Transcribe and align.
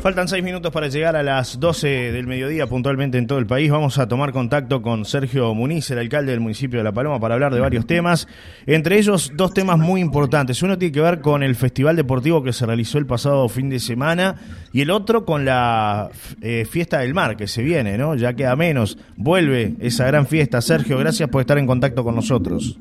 Faltan 0.00 0.28
seis 0.28 0.44
minutos 0.44 0.70
para 0.72 0.86
llegar 0.86 1.16
a 1.16 1.24
las 1.24 1.58
12 1.58 2.12
del 2.12 2.28
mediodía 2.28 2.68
puntualmente 2.68 3.18
en 3.18 3.26
todo 3.26 3.40
el 3.40 3.48
país. 3.48 3.68
Vamos 3.68 3.98
a 3.98 4.06
tomar 4.06 4.32
contacto 4.32 4.80
con 4.80 5.04
Sergio 5.04 5.52
Muniz, 5.54 5.90
el 5.90 5.98
alcalde 5.98 6.30
del 6.30 6.40
municipio 6.40 6.78
de 6.78 6.84
La 6.84 6.92
Paloma, 6.92 7.18
para 7.18 7.34
hablar 7.34 7.52
de 7.52 7.58
varios 7.58 7.84
temas. 7.84 8.28
Entre 8.66 8.96
ellos, 8.96 9.32
dos 9.34 9.52
temas 9.52 9.76
muy 9.76 10.00
importantes. 10.00 10.62
Uno 10.62 10.78
tiene 10.78 10.92
que 10.92 11.00
ver 11.00 11.20
con 11.20 11.42
el 11.42 11.56
festival 11.56 11.96
deportivo 11.96 12.44
que 12.44 12.52
se 12.52 12.64
realizó 12.64 12.98
el 12.98 13.06
pasado 13.06 13.48
fin 13.48 13.70
de 13.70 13.80
semana 13.80 14.36
y 14.72 14.82
el 14.82 14.90
otro 14.90 15.24
con 15.24 15.44
la 15.44 16.10
eh, 16.42 16.64
fiesta 16.64 17.00
del 17.00 17.12
mar 17.12 17.36
que 17.36 17.48
se 17.48 17.64
viene, 17.64 17.98
¿no? 17.98 18.14
Ya 18.14 18.34
queda 18.34 18.54
menos. 18.54 18.98
Vuelve 19.16 19.74
esa 19.80 20.06
gran 20.06 20.28
fiesta. 20.28 20.60
Sergio, 20.60 20.96
gracias 20.96 21.28
por 21.28 21.40
estar 21.40 21.58
en 21.58 21.66
contacto 21.66 22.04
con 22.04 22.14
nosotros. 22.14 22.76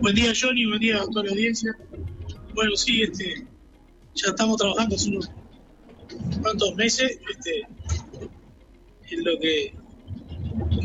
Buen 0.00 0.14
día, 0.14 0.32
Johnny. 0.40 0.64
Buen 0.64 0.78
día 0.78 0.98
a 0.98 1.06
toda 1.06 1.24
la 1.24 1.30
audiencia. 1.30 1.74
Bueno, 2.54 2.76
sí, 2.76 3.02
este, 3.02 3.44
ya 4.14 4.28
estamos 4.28 4.58
trabajando 4.58 4.94
hace 4.94 5.10
unos 5.10 5.28
cuantos 6.40 6.74
meses 6.76 7.18
este, 7.30 7.66
en 9.10 9.24
lo 9.24 9.38
que 9.40 9.74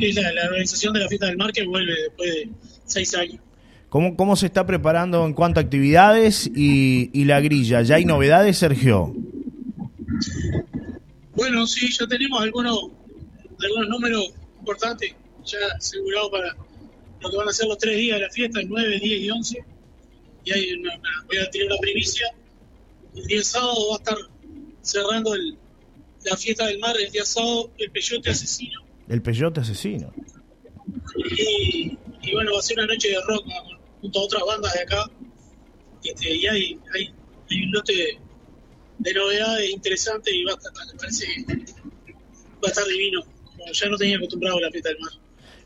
es 0.02 0.16
la, 0.16 0.31
la 0.34 0.45
organización 0.45 0.94
de 0.94 0.99
la 1.02 1.08
fiesta 1.08 1.26
del 1.27 1.38
mar 1.38 1.52
que 1.52 1.66
vuelve 1.66 1.94
después 2.04 2.30
de 2.34 2.49
seis 2.85 3.16
años. 3.16 3.40
¿Cómo, 3.90 4.16
¿Cómo 4.18 4.35
se 4.35 4.48
está 4.48 4.66
preparando 4.66 5.26
en 5.26 5.34
cuanto 5.34 5.59
a 5.59 5.63
actividades 5.63 6.49
y, 6.54 7.09
y 7.13 7.26
la 7.26 7.40
grilla? 7.40 7.82
¿Ya 7.84 7.95
hay 7.95 8.05
novedades, 8.05 8.58
Sergio? 8.58 9.13
Bueno, 11.35 11.66
sí, 11.68 11.88
ya 11.98 12.07
tenemos 12.07 12.41
algunos, 12.41 12.77
algunos 13.63 13.90
números 13.90 14.34
importantes 14.59 15.13
ya 15.46 15.57
asegurados 15.77 16.32
para 16.32 16.55
lo 17.21 17.30
que 17.32 17.38
van 17.38 17.48
a 17.49 17.54
ser 17.54 17.68
los 17.68 17.77
tres 17.77 17.96
días 17.98 18.20
de 18.20 18.26
la 18.26 18.32
fiesta, 18.32 18.59
el 18.59 18.68
9, 18.70 18.99
10 18.99 19.21
y 19.21 19.30
11. 19.30 19.63
Y 20.46 20.52
hay 20.52 20.73
una, 20.73 20.96
una- 20.96 21.09
voy 21.27 21.38
a 21.38 21.49
tirar 21.49 21.70
la 21.71 21.77
primicia. 21.80 22.27
El 23.16 23.23
día 23.27 23.44
sábado 23.44 23.76
va 23.91 23.96
a 23.96 23.98
estar 23.99 24.18
cerrando 24.88 25.34
el- 25.36 25.57
la 26.26 26.35
fiesta 26.35 26.66
del 26.68 26.80
mar, 26.80 26.96
el 27.04 27.12
día 27.12 27.24
sábado, 27.26 27.70
el 27.77 27.91
peyote 27.91 28.30
asesino. 28.30 28.82
El 29.07 29.21
peyote 29.21 29.62
asesino. 29.62 30.12
Y, 31.16 31.98
y 32.21 32.32
bueno, 32.34 32.52
va 32.54 32.60
a 32.60 32.62
ser 32.62 32.77
una 32.80 32.88
noche 32.88 33.10
de 33.10 33.18
rock 33.27 33.46
junto 34.02 34.20
a 34.20 34.24
otras 34.24 34.43
bandas 34.48 34.74
de 34.74 34.82
acá. 34.82 35.10
Este, 36.04 36.35
y 36.35 36.48
hay, 36.48 36.80
hay, 36.93 37.13
hay 37.49 37.63
un 37.63 37.71
lote 37.71 37.93
de, 37.93 38.20
de 38.99 39.13
novedades 39.13 39.70
interesantes 39.71 40.34
y 40.34 40.43
va 40.43 40.54
a 40.54 40.55
estar, 40.55 40.71
parece 40.98 41.26
que 41.26 41.54
va 41.54 42.65
a 42.65 42.68
estar 42.68 42.85
divino. 42.88 43.21
Como 43.46 43.71
ya 43.71 43.90
no 43.90 43.98
tenía 43.98 44.18
acostumbrado 44.18 44.58
a 44.58 44.62
la 44.62 44.71
fiesta 44.71 44.90
del 44.90 44.99
mar. 44.99 45.12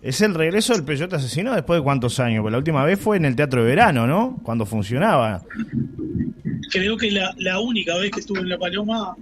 ¿Es 0.01 0.19
el 0.21 0.33
regreso 0.33 0.73
del 0.73 0.83
peyote 0.83 1.15
asesino 1.15 1.53
después 1.53 1.79
de 1.79 1.83
cuántos 1.83 2.19
años? 2.19 2.41
Porque 2.41 2.51
la 2.53 2.57
última 2.57 2.83
vez 2.85 2.99
fue 2.99 3.17
en 3.17 3.25
el 3.25 3.35
Teatro 3.35 3.61
de 3.63 3.67
Verano, 3.69 4.07
¿no? 4.07 4.39
Cuando 4.43 4.65
funcionaba. 4.65 5.43
Creo 6.71 6.97
que 6.97 7.11
la, 7.11 7.35
la 7.37 7.59
única 7.59 7.97
vez 7.97 8.11
que 8.11 8.21
estuve 8.21 8.39
en 8.39 8.49
La 8.49 8.57
Paloma 8.57 9.15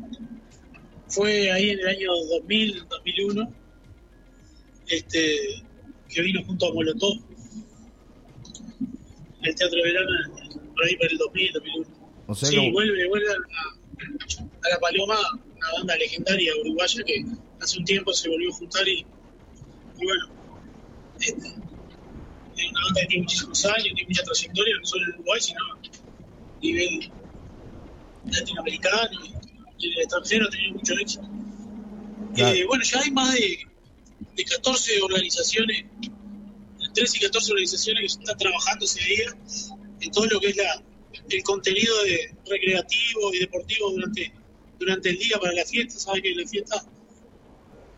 fue 1.07 1.51
ahí 1.51 1.71
en 1.71 1.79
el 1.79 1.87
año 1.87 2.11
2000, 2.29 2.85
2001, 2.87 3.53
este, 4.87 5.63
que 6.07 6.21
vino 6.21 6.43
junto 6.45 6.67
a 6.67 6.73
Molotov, 6.73 7.17
el 9.41 9.55
Teatro 9.55 9.77
de 9.77 9.83
Verano, 9.83 10.09
por 10.75 10.85
ahí 10.85 10.95
para 10.97 11.11
el 11.11 11.17
2000, 11.17 11.53
2001. 11.53 11.87
O 12.27 12.35
sea 12.35 12.49
sí, 12.49 12.71
vuelve, 12.71 13.07
vuelve 13.07 13.25
a, 13.31 13.33
a 13.33 14.69
La 14.69 14.79
Paloma, 14.79 15.17
una 15.57 15.71
banda 15.77 15.95
legendaria 15.97 16.51
uruguaya 16.61 17.03
que 17.03 17.25
hace 17.59 17.79
un 17.79 17.85
tiempo 17.85 18.13
se 18.13 18.29
volvió 18.29 18.51
a 18.51 18.53
juntar 18.53 18.87
y, 18.87 18.99
y 19.99 20.05
bueno, 20.05 20.29
este, 21.19 21.47
es 21.47 22.71
una 22.71 22.83
banda 22.85 23.01
que 23.01 23.07
tiene 23.07 23.23
muchísimos 23.23 23.65
años, 23.65 23.83
tiene 23.83 24.05
mucha 24.07 24.23
trayectoria, 24.23 24.77
no 24.77 24.85
solo 24.85 25.05
en 25.05 25.13
Uruguay, 25.15 25.41
sino 25.41 25.59
a 25.65 26.59
nivel 26.61 27.11
latinoamericano 28.31 29.09
y, 29.25 29.85
en 29.87 29.93
el 29.93 29.99
extranjero 29.99 30.49
tenido 30.49 30.73
mucho 30.75 30.93
éxito. 30.99 31.29
Claro. 32.35 32.55
Eh, 32.55 32.65
bueno, 32.65 32.83
ya 32.83 32.99
hay 33.01 33.11
más 33.11 33.33
de, 33.33 33.59
de 34.35 34.43
14 34.43 35.01
organizaciones, 35.01 35.85
entre 36.01 36.89
13 36.93 37.17
y 37.17 37.21
14 37.21 37.51
organizaciones 37.53 38.01
que 38.01 38.21
están 38.23 38.37
trabajando 38.37 38.85
ese 38.85 39.03
día 39.03 39.37
en 40.01 40.11
todo 40.11 40.25
lo 40.27 40.39
que 40.39 40.47
es 40.49 40.57
la, 40.57 40.83
el 41.29 41.43
contenido 41.43 42.03
de 42.03 42.35
recreativo 42.49 43.33
y 43.33 43.39
deportivo 43.39 43.91
durante, 43.91 44.31
durante 44.79 45.09
el 45.09 45.17
día 45.17 45.37
para 45.39 45.53
la 45.53 45.65
fiesta. 45.65 45.97
Saben 45.99 46.21
que 46.21 46.35
la 46.35 46.47
fiesta, 46.47 46.83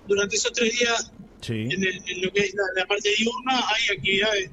durante 0.08 0.36
esos 0.36 0.52
tres 0.54 0.78
días, 0.80 1.12
Sí. 1.42 1.54
en, 1.54 1.72
el- 1.84 2.04
en 2.08 2.22
lo 2.22 2.32
que 2.32 2.42
es 2.42 2.54
la, 2.54 2.64
la 2.76 2.86
parte 2.86 3.10
diurna, 3.18 3.64
hay 3.68 3.98
actividades 3.98 4.52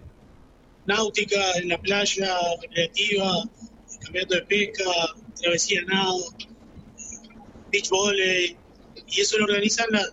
náuticas 0.86 1.56
en 1.56 1.69
la 1.69 1.78
playa, 1.80 2.34
recreativa, 2.62 3.44
campeonato 4.03 4.34
de 4.36 4.42
pesca, 4.42 4.84
travesía 5.41 5.82
nado, 5.87 6.19
beach 7.72 7.88
volley, 7.91 8.56
y 9.09 9.21
eso 9.21 9.38
lo 9.38 9.44
organizan 9.44 9.87
la- 9.91 10.06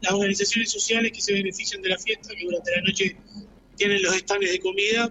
las 0.00 0.12
organizaciones 0.12 0.70
sociales 0.70 1.12
que 1.12 1.20
se 1.20 1.32
benefician 1.32 1.82
de 1.82 1.88
la 1.90 1.98
fiesta, 1.98 2.34
que 2.34 2.44
durante 2.44 2.70
la 2.70 2.82
noche 2.82 3.16
tienen 3.76 4.02
los 4.02 4.14
stands 4.16 4.50
de 4.50 4.58
comida, 4.60 5.10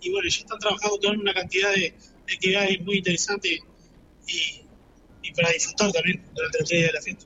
y 0.00 0.10
bueno, 0.10 0.28
ya 0.28 0.38
están 0.38 0.58
trabajando 0.58 0.98
toda 0.98 1.14
una 1.14 1.34
cantidad 1.34 1.70
de, 1.74 1.80
de 2.26 2.34
actividades 2.34 2.80
muy 2.82 2.98
interesantes 2.98 3.60
y, 4.26 5.32
para 5.32 5.50
disfrutar 5.52 5.92
también 5.92 6.22
durante 6.34 6.58
los 6.58 6.68
tres 6.68 6.86
de 6.86 6.92
la 6.92 7.00
fiesta. 7.02 7.24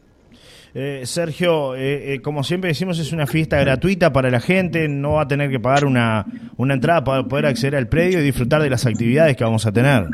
Eh, 0.76 1.02
Sergio, 1.06 1.76
eh, 1.76 2.14
eh, 2.14 2.20
como 2.20 2.42
siempre 2.42 2.68
decimos, 2.68 2.98
es 2.98 3.12
una 3.12 3.28
fiesta 3.28 3.60
gratuita 3.60 4.12
para 4.12 4.28
la 4.30 4.40
gente, 4.40 4.88
no 4.88 5.12
va 5.12 5.22
a 5.22 5.28
tener 5.28 5.48
que 5.48 5.60
pagar 5.60 5.84
una, 5.84 6.26
una 6.56 6.74
entrada 6.74 7.04
para 7.04 7.22
poder 7.28 7.46
acceder 7.46 7.76
al 7.76 7.88
predio 7.88 8.18
y 8.20 8.24
disfrutar 8.24 8.60
de 8.60 8.70
las 8.70 8.84
actividades 8.84 9.36
que 9.36 9.44
vamos 9.44 9.64
a 9.66 9.72
tener. 9.72 10.06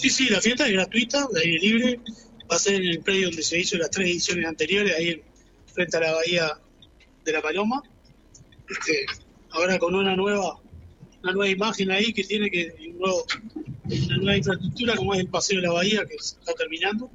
Sí, 0.00 0.10
sí, 0.10 0.28
la 0.28 0.40
fiesta 0.40 0.66
es 0.66 0.72
gratuita, 0.72 1.26
de 1.32 1.40
aire 1.40 1.58
libre. 1.58 2.00
Va 2.50 2.56
a 2.56 2.58
ser 2.58 2.76
en 2.76 2.84
el 2.88 3.00
predio 3.00 3.28
donde 3.28 3.42
se 3.42 3.58
hizo 3.58 3.76
las 3.76 3.90
tres 3.90 4.06
ediciones 4.08 4.46
anteriores, 4.46 4.94
ahí 4.96 5.08
en- 5.10 5.22
frente 5.74 5.96
a 5.96 6.00
la 6.00 6.12
bahía 6.12 6.58
de 7.24 7.32
la 7.32 7.42
Paloma. 7.42 7.82
Este, 8.68 9.06
ahora 9.50 9.78
con 9.78 9.94
una 9.94 10.14
nueva 10.16 10.60
una 11.22 11.32
nueva 11.32 11.48
imagen 11.50 11.90
ahí 11.90 12.12
que 12.12 12.22
tiene 12.22 12.48
que 12.48 12.72
una 12.96 14.16
nueva 14.18 14.36
infraestructura 14.36 14.94
como 14.94 15.14
es 15.14 15.20
el 15.20 15.28
paseo 15.28 15.60
de 15.60 15.66
la 15.66 15.72
bahía 15.72 16.04
que 16.06 16.16
se 16.20 16.36
está 16.38 16.54
terminando. 16.54 17.10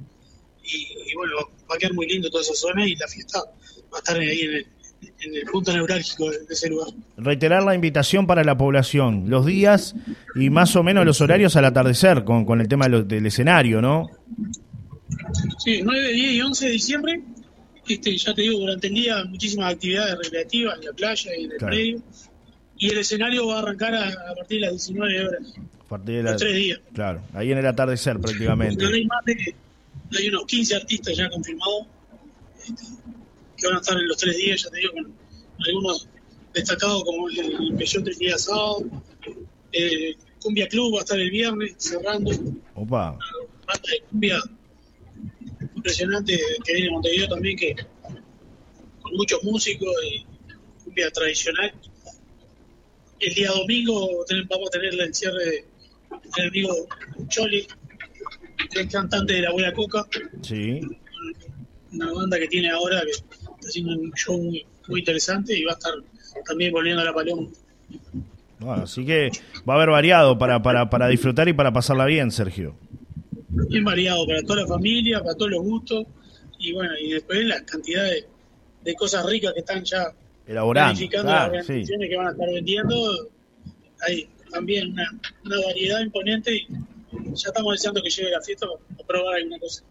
Y, 0.62 1.10
y 1.10 1.14
bueno, 1.14 1.36
va 1.70 1.74
a 1.74 1.78
quedar 1.78 1.94
muy 1.94 2.06
lindo 2.06 2.28
toda 2.30 2.42
esa 2.42 2.54
zona 2.54 2.86
y 2.86 2.94
la 2.96 3.08
fiesta 3.08 3.40
va 3.92 3.96
a 3.96 3.98
estar 3.98 4.18
ahí 4.18 4.40
en 4.40 4.54
el, 4.56 4.66
en 5.20 5.34
el 5.34 5.44
punto 5.50 5.72
neurálgico 5.72 6.30
de, 6.30 6.38
ese 6.50 6.68
lugar. 6.70 6.88
Reiterar 7.16 7.62
la 7.62 7.74
invitación 7.74 8.26
para 8.26 8.44
la 8.44 8.56
población, 8.56 9.24
los 9.28 9.44
días 9.46 9.94
y 10.34 10.50
más 10.50 10.74
o 10.76 10.82
menos 10.82 11.04
los 11.04 11.20
horarios 11.20 11.56
al 11.56 11.64
atardecer 11.66 12.24
con, 12.24 12.44
con 12.44 12.60
el 12.60 12.68
tema 12.68 12.84
de 12.86 12.90
lo- 12.90 13.02
del 13.04 13.26
escenario, 13.26 13.80
¿no? 13.82 14.08
Sí, 15.64 15.80
9, 15.82 16.12
10 16.12 16.32
y 16.32 16.40
11 16.40 16.66
de 16.66 16.72
diciembre. 16.72 17.22
Este, 17.88 18.16
ya 18.16 18.34
te 18.34 18.42
digo, 18.42 18.58
durante 18.60 18.86
el 18.86 18.94
día 18.94 19.24
muchísimas 19.24 19.74
actividades 19.74 20.16
recreativas 20.18 20.78
en 20.78 20.84
la 20.86 20.92
playa 20.92 21.30
y 21.38 21.44
en 21.44 21.52
el 21.52 21.58
Claro. 21.58 21.74
predio. 21.74 22.02
Y 22.78 22.88
el 22.90 22.98
escenario 22.98 23.46
va 23.46 23.56
a 23.56 23.58
arrancar 23.60 23.94
a, 23.94 24.08
a 24.08 24.34
partir 24.36 24.60
de 24.60 24.66
las 24.66 24.70
19 24.72 25.26
horas, 25.26 25.40
A 25.84 25.88
partir 25.88 26.16
de 26.16 26.22
la- 26.22 26.30
los 26.32 26.40
tres 26.40 26.56
días. 26.56 26.80
Claro, 26.94 27.20
ahí 27.34 27.52
en 27.52 27.58
el 27.58 27.66
atardecer 27.66 28.18
prácticamente. 28.18 28.76
Pero 28.78 28.94
hay 28.94 29.06
más 29.06 29.24
de, 29.24 29.54
hay 30.18 30.28
unos 30.28 30.44
15 30.46 30.76
artistas 30.76 31.16
ya 31.16 31.28
confirmados 31.28 31.86
este, 32.66 32.82
que 33.64 33.68
van 33.68 33.76
a 33.78 33.80
estar 33.80 33.98
en 33.98 34.08
los 34.08 34.16
tres 34.18 34.36
días, 34.36 34.62
ya 34.62 34.70
te 34.70 34.78
digo, 34.78 34.92
con 34.92 35.14
algunos 35.66 36.08
destacados 36.52 37.02
como 37.04 37.28
el, 37.28 37.38
el 37.38 37.74
Peyote 37.76 38.10
el 38.10 38.16
día 38.18 38.36
sábado. 38.38 38.84
Eh, 39.72 40.14
Cumbia 40.42 40.68
Club 40.68 40.94
va 40.94 40.98
a 40.98 41.02
estar 41.02 41.18
el 41.18 41.30
viernes 41.30 41.74
cerrando. 41.78 42.30
Opa, 42.74 43.18
banda 43.66 43.88
de 43.90 44.00
cumbia 44.10 44.38
impresionante 45.74 46.38
que 46.64 46.72
viene 46.74 46.88
de 46.88 46.92
Montevideo 46.92 47.28
también, 47.28 47.56
que 47.56 47.74
con 49.02 49.12
muchos 49.14 49.42
músicos 49.42 49.88
y 50.10 50.24
cumbia 50.84 51.10
tradicional. 51.10 51.72
El 53.20 53.34
día 53.34 53.50
domingo 53.50 54.24
vamos 54.50 54.68
a 54.68 54.70
tener 54.70 54.92
el 55.00 55.14
cierre 55.14 55.44
de- 55.44 55.64
del 56.36 56.48
amigo 56.48 56.86
Choli, 57.28 57.66
el 58.74 58.88
cantante 58.88 59.32
de 59.32 59.40
La 59.42 59.48
Abuela 59.48 59.72
Coca, 59.72 60.06
sí. 60.42 60.80
una 61.92 62.12
banda 62.12 62.38
que 62.38 62.48
tiene 62.48 62.70
ahora 62.70 63.02
que 63.02 63.12
haciendo 63.66 63.92
un 63.94 64.12
show 64.12 64.36
muy, 64.38 64.64
muy 64.88 65.00
interesante 65.00 65.58
y 65.58 65.64
va 65.64 65.72
a 65.72 65.74
estar 65.74 65.92
también 66.46 66.72
volviendo 66.72 67.02
a 67.02 67.04
La 67.04 67.14
Paloma. 67.14 67.48
Bueno, 68.58 68.82
así 68.84 69.04
que 69.04 69.30
va 69.68 69.74
a 69.74 69.76
haber 69.76 69.90
variado 69.90 70.38
para, 70.38 70.62
para, 70.62 70.88
para 70.88 71.08
disfrutar 71.08 71.48
y 71.48 71.52
para 71.52 71.72
pasarla 71.72 72.06
bien, 72.06 72.30
Sergio. 72.30 72.74
bien 73.48 73.84
variado 73.84 74.26
para 74.26 74.42
toda 74.42 74.62
la 74.62 74.66
familia, 74.66 75.20
para 75.22 75.34
todos 75.34 75.50
los 75.50 75.62
gustos, 75.62 76.06
y 76.58 76.72
bueno, 76.72 76.92
y 76.98 77.12
después 77.12 77.44
la 77.44 77.64
cantidad 77.64 78.04
de, 78.04 78.26
de 78.84 78.94
cosas 78.94 79.26
ricas 79.26 79.52
que 79.52 79.60
están 79.60 79.84
ya 79.84 80.12
Elaborando. 80.46 81.00
Claro, 81.08 81.54
las 81.54 81.66
sí. 81.66 81.72
organizaciones 81.72 82.08
que 82.10 82.16
van 82.16 82.26
a 82.26 82.30
estar 82.32 82.48
vendiendo. 82.48 82.94
Hay 84.06 84.28
también 84.50 84.92
una, 84.92 85.10
una 85.44 85.56
variedad 85.66 86.00
imponente 86.00 86.54
y 86.54 86.66
ya 87.34 87.48
estamos 87.48 87.72
deseando 87.72 88.02
que 88.02 88.10
llegue 88.10 88.30
la 88.30 88.40
fiesta 88.42 88.66
para 88.66 89.06
probar 89.06 89.36
alguna 89.36 89.58
cosa. 89.58 89.82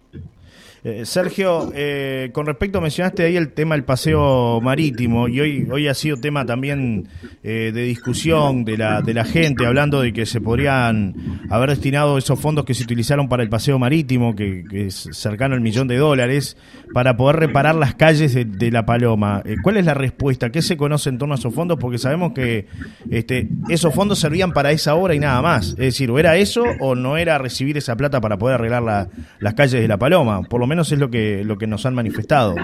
Eh, 0.86 1.06
Sergio, 1.06 1.72
eh, 1.74 2.30
con 2.34 2.46
respecto, 2.46 2.82
mencionaste 2.82 3.24
ahí 3.24 3.38
el 3.38 3.54
tema 3.54 3.76
del 3.76 3.86
paseo 3.86 4.60
marítimo 4.60 5.30
y 5.30 5.40
hoy, 5.40 5.68
hoy 5.72 5.88
ha 5.88 5.94
sido 5.94 6.18
tema 6.18 6.46
también 6.46 7.08
eh, 7.42 7.72
de 7.74 7.84
discusión 7.84 8.66
de 8.66 8.78
la, 8.78 9.02
de 9.02 9.14
la 9.14 9.24
gente, 9.24 9.66
hablando 9.66 10.02
de 10.02 10.12
que 10.12 10.26
se 10.26 10.42
podrían 10.42 11.16
haber 11.50 11.70
destinado 11.70 12.18
esos 12.18 12.38
fondos 12.38 12.66
que 12.66 12.74
se 12.74 12.84
utilizaron 12.84 13.30
para 13.30 13.44
el 13.44 13.50
paseo 13.50 13.80
marítimo, 13.80 14.36
que, 14.36 14.66
es 14.74 15.08
cercano 15.14 15.56
al 15.56 15.62
millón 15.62 15.88
de 15.88 15.96
dólares, 15.96 16.58
para 16.94 17.16
poder 17.16 17.38
reparar 17.38 17.76
las 17.76 17.96
calles 17.96 18.34
de, 18.34 18.72
La 18.72 18.86
Paloma. 18.86 19.42
¿Cuál 19.62 19.78
es 19.78 19.86
la 19.86 19.94
respuesta? 19.94 20.50
¿Qué 20.50 20.62
se 20.62 20.76
conoce 20.76 21.10
en 21.10 21.18
torno 21.18 21.36
a 21.36 21.38
esos 21.38 21.54
fondos? 21.54 21.78
Porque 21.80 21.98
sabemos 21.98 22.34
que 22.34 22.68
este, 23.10 23.48
esos 23.70 23.94
fondos 23.94 24.20
servían 24.20 24.52
para 24.52 24.72
esa 24.72 24.96
obra 24.96 25.16
y 25.16 25.20
nada 25.20 25.42
más. 25.42 25.70
Es 25.70 25.78
decir, 25.78 26.12
o 26.12 26.20
era 26.20 26.36
eso 26.36 26.64
o 26.82 26.94
no 26.96 27.16
era 27.16 27.38
recibir 27.38 27.78
esa 27.78 27.96
plata 27.96 28.20
para 28.20 28.38
poder 28.38 28.56
arreglar 28.56 29.10
las 29.40 29.54
calles 29.54 29.82
de 29.82 29.88
La 29.88 29.98
Paloma. 29.98 30.42
Por 30.42 30.60
lo 30.60 30.68
es 30.82 30.92
lo 30.92 31.10
que, 31.10 31.44
lo 31.44 31.58
que 31.58 31.68
nos 31.68 31.86
han 31.86 31.94
manifestado. 31.94 32.56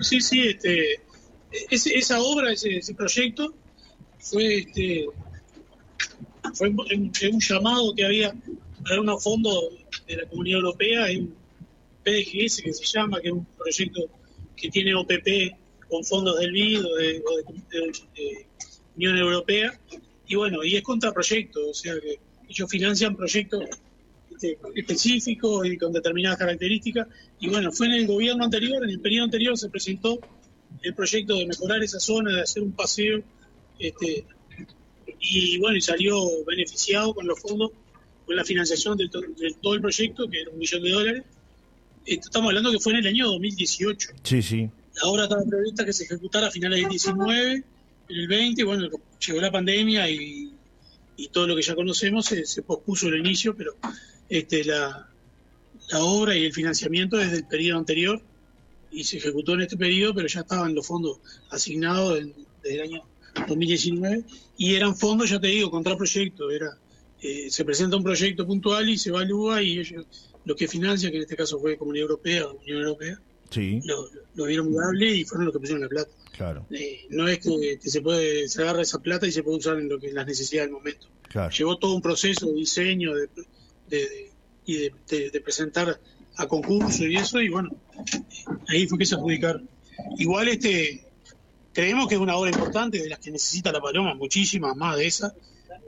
Sí, 0.00 0.20
sí, 0.20 0.48
este, 0.48 1.00
esa 1.70 2.20
obra, 2.20 2.52
ese, 2.52 2.94
proyecto, 2.94 3.54
fue, 4.18 4.58
este, 4.58 5.06
fue 6.54 6.68
un, 6.68 7.12
llamado 7.40 7.94
que 7.94 8.04
había 8.04 8.34
para 8.82 9.00
unos 9.00 9.22
fondos 9.22 9.70
de 10.06 10.16
la 10.16 10.26
Comunidad 10.26 10.60
Europea, 10.60 11.06
un 11.18 11.34
PDGS 12.04 12.62
que 12.62 12.72
se 12.72 12.84
llama, 12.84 13.20
que 13.20 13.28
es 13.28 13.34
un 13.34 13.44
proyecto 13.56 14.00
que 14.56 14.70
tiene 14.70 14.94
OPP 14.94 15.56
con 15.88 16.04
fondos 16.04 16.38
del 16.38 16.52
BID 16.52 16.84
o 16.84 16.94
de, 16.96 17.22
Unión 18.96 19.16
Europea, 19.16 19.78
y 20.26 20.34
bueno, 20.34 20.62
y 20.62 20.76
es 20.76 20.82
contraproyecto, 20.82 21.70
o 21.70 21.74
sea 21.74 21.94
que 22.00 22.18
ellos 22.48 22.68
financian 22.68 23.16
proyectos 23.16 23.64
este, 24.40 24.58
específicos 24.74 25.66
y 25.66 25.76
con 25.76 25.92
determinadas 25.92 26.38
características. 26.38 27.06
Y 27.38 27.48
bueno, 27.48 27.70
fue 27.72 27.86
en 27.88 27.92
el 27.92 28.06
gobierno 28.06 28.44
anterior, 28.44 28.82
en 28.82 28.90
el 28.90 29.00
periodo 29.00 29.24
anterior 29.24 29.58
se 29.58 29.68
presentó 29.68 30.18
el 30.82 30.94
proyecto 30.94 31.36
de 31.36 31.46
mejorar 31.46 31.82
esa 31.82 32.00
zona, 32.00 32.34
de 32.34 32.42
hacer 32.42 32.62
un 32.62 32.72
paseo, 32.72 33.22
este, 33.78 34.24
y 35.20 35.58
bueno, 35.58 35.76
y 35.76 35.80
salió 35.82 36.16
beneficiado 36.46 37.12
con 37.12 37.26
los 37.26 37.38
fondos, 37.40 37.72
con 38.24 38.34
la 38.34 38.44
financiación 38.44 38.96
de, 38.96 39.08
todo 39.08 39.74
el 39.74 39.80
proyecto, 39.80 40.28
que 40.28 40.40
era 40.40 40.50
un 40.50 40.58
millón 40.58 40.82
de 40.82 40.90
dólares. 40.90 41.22
Estamos 42.06 42.48
hablando 42.48 42.72
que 42.72 42.78
fue 42.78 42.94
en 42.94 43.00
el 43.00 43.06
año 43.08 43.26
2018. 43.26 44.08
Sí, 44.22 44.42
sí. 44.42 44.70
La 45.02 45.08
obra 45.08 45.24
estaba 45.24 45.42
prevista 45.44 45.84
que 45.84 45.92
se 45.92 46.04
ejecutara 46.04 46.46
a 46.46 46.50
finales 46.50 46.80
del 46.80 46.88
19, 46.88 47.52
en 47.52 48.16
el 48.16 48.26
20, 48.26 48.64
bueno, 48.64 48.88
llegó 49.26 49.40
la 49.40 49.52
pandemia 49.52 50.08
y, 50.10 50.52
todo 51.32 51.46
lo 51.46 51.54
que 51.54 51.60
ya 51.60 51.74
conocemos 51.74 52.24
se, 52.24 52.46
se 52.46 52.62
pospuso 52.62 53.08
el 53.08 53.18
inicio, 53.18 53.54
pero 53.54 53.76
este, 54.30 54.64
la, 54.64 55.08
obra 55.94 56.36
y 56.36 56.44
el 56.44 56.52
financiamiento 56.52 57.16
desde 57.16 57.38
el 57.38 57.46
periodo 57.46 57.80
anterior 57.80 58.22
y 58.92 59.02
se 59.02 59.18
ejecutó 59.18 59.54
en 59.54 59.62
este 59.62 59.76
periodo, 59.76 60.14
pero 60.14 60.28
ya 60.28 60.40
estaban 60.40 60.72
los 60.74 60.86
fondos 60.86 61.18
asignados 61.50 62.20
desde 62.62 62.76
el 62.76 62.82
año 62.82 63.02
2019 63.48 64.24
y 64.56 64.74
eran 64.74 64.96
fondos, 64.96 65.30
ya 65.30 65.40
te 65.40 65.48
digo, 65.48 65.70
contra 65.70 65.96
proyecto. 65.96 66.50
Era, 66.50 66.78
eh, 67.20 67.48
se 67.50 67.64
presenta 67.64 67.96
un 67.96 68.04
proyecto 68.04 68.46
puntual 68.46 68.88
y 68.88 68.98
se 68.98 69.08
evalúa 69.08 69.62
y 69.62 69.80
ellos, 69.80 70.06
lo 70.44 70.54
que 70.54 70.68
financia, 70.68 71.10
que 71.10 71.16
en 71.16 71.22
este 71.22 71.36
caso 71.36 71.58
fue 71.58 71.76
Comunidad 71.76 72.02
Europea, 72.02 72.46
Unión 72.46 72.82
Europea, 72.82 73.20
sí. 73.50 73.80
lo, 73.84 74.44
vieron 74.46 74.70
viable 74.70 75.10
y 75.10 75.24
fueron 75.24 75.46
los 75.46 75.52
que 75.52 75.58
pusieron 75.58 75.82
la 75.82 75.88
plata. 75.88 76.10
Claro. 76.36 76.66
Eh, 76.70 77.06
no 77.10 77.26
es 77.26 77.40
que, 77.40 77.78
se 77.82 78.00
puede 78.00 78.48
se 78.48 78.62
agarra 78.62 78.82
esa 78.82 79.00
plata 79.00 79.26
y 79.26 79.32
se 79.32 79.42
puede 79.42 79.58
usar 79.58 79.78
en 79.78 79.88
lo 79.88 79.98
que 79.98 80.12
las 80.12 80.26
necesidades 80.26 80.68
del 80.68 80.74
momento. 80.74 81.08
Llevó 81.56 81.78
todo 81.78 81.94
un 81.94 82.02
proceso 82.02 82.46
de 82.46 82.54
diseño, 82.54 83.14
de, 83.14 83.28
y 84.66 84.90
de, 85.08 85.40
presentar 85.42 86.00
a 86.36 86.46
concurso 86.46 87.06
y 87.06 87.16
eso, 87.16 87.40
y 87.40 87.48
bueno, 87.48 87.70
ahí 88.68 88.86
fue 88.86 88.98
que 88.98 89.06
se 89.06 89.14
adjudicaron. 89.14 89.68
Igual 90.18 90.48
este 90.48 91.04
creemos 91.72 92.08
que 92.08 92.14
es 92.14 92.20
una 92.20 92.36
obra 92.36 92.50
importante 92.50 92.98
de 92.98 93.08
las 93.08 93.18
que 93.18 93.30
necesita 93.30 93.72
la 93.72 93.80
Paloma, 93.80 94.14
muchísimas 94.14 94.76
más 94.76 94.96
de 94.96 95.06
esas, 95.06 95.34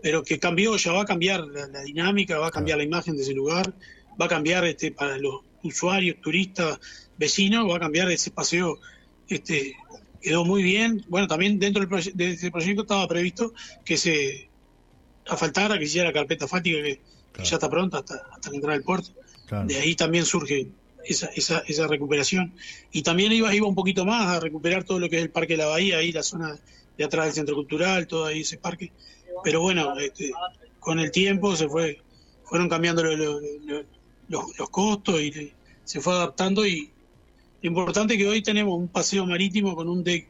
pero 0.03 0.23
que 0.23 0.39
cambió, 0.39 0.77
ya 0.77 0.93
va 0.93 1.03
a 1.03 1.07
cambiar 1.07 1.41
la, 1.47 1.83
dinámica, 1.83 2.39
va 2.39 2.49
a 2.49 2.51
cambiar 2.51 2.79
la 2.79 2.85
imagen 2.85 3.17
de 3.17 3.23
ese 3.23 3.33
lugar, 3.33 3.73
va 4.21 4.27
a 4.27 4.29
cambiar 4.29 4.65
este 4.65 4.93
para 4.93 5.19
los 5.19 5.41
usuarios, 5.63 6.21
turistas, 6.21 6.79
vecinos, 7.19 7.71
va 7.71 7.77
a 7.77 7.81
cambiar 7.81 8.11
ese 8.11 8.31
paseo, 8.31 8.79
este 9.29 9.75
quedó 10.21 10.45
muy 10.45 10.63
bien. 10.63 11.05
Bueno, 11.09 11.27
también 11.27 11.59
dentro 11.59 11.85
de 11.87 12.33
ese 12.33 12.51
proyecto 12.51 12.83
estaba 12.83 13.07
previsto 13.09 13.53
que 13.85 13.97
se 13.97 14.49
asfaltara, 15.27 15.79
que 15.79 15.85
hiciera 15.85 16.13
carpeta 16.13 16.45
asfáltica, 16.45 16.83
que 16.83 17.01
ya 17.39 17.57
está 17.57 17.69
pronta 17.69 17.99
hasta, 17.99 18.23
hasta 18.31 18.51
la 18.51 18.57
entrada 18.57 18.77
del 18.77 18.85
puerto. 18.85 19.11
De 19.67 19.77
ahí 19.77 19.95
también 19.95 20.25
surge 20.25 20.69
esa, 21.05 21.27
esa, 21.35 21.59
esa 21.67 21.87
recuperación. 21.87 22.55
Y 22.91 23.03
también 23.03 23.33
iba, 23.33 23.55
iba 23.55 23.67
un 23.67 23.75
poquito 23.75 24.05
más 24.05 24.27
a 24.27 24.41
recuperar 24.41 24.85
todo 24.85 24.99
lo 24.99 25.09
que 25.09 25.17
es 25.17 25.23
el 25.23 25.31
Parque 25.31 25.55
de 25.55 25.59
la 25.59 25.67
Bahía, 25.67 25.99
ahí 25.99 26.13
la 26.13 26.23
zona 26.23 26.59
de 26.97 27.05
atrás 27.05 27.27
del 27.27 27.35
Centro 27.35 27.55
Cultural, 27.55 28.07
todo 28.07 28.27
ahí 28.27 28.41
ese 28.41 28.57
parque. 28.57 28.93
Pero 29.45 29.61
bueno, 29.61 29.99
este, 29.99 30.31
con 30.81 30.99
el 30.99 31.11
tiempo 31.11 31.55
se 31.57 31.69
fue 31.69 32.01
fueron 32.53 32.69
cambiando 32.69 33.03
los, 33.03 34.71
costos 34.71 35.23
y 35.23 35.53
se 35.85 36.03
fue 36.03 36.13
adaptando 36.13 36.67
y 36.67 36.91
lo 37.63 37.69
importante 37.69 38.13
es 38.13 38.21
que 38.21 38.29
hoy 38.29 38.43
tenemos 38.43 38.79
un 38.79 38.89
paseo 38.89 39.25
marítimo 39.25 39.75
con 39.75 39.89
un 39.89 40.05
deck, 40.05 40.29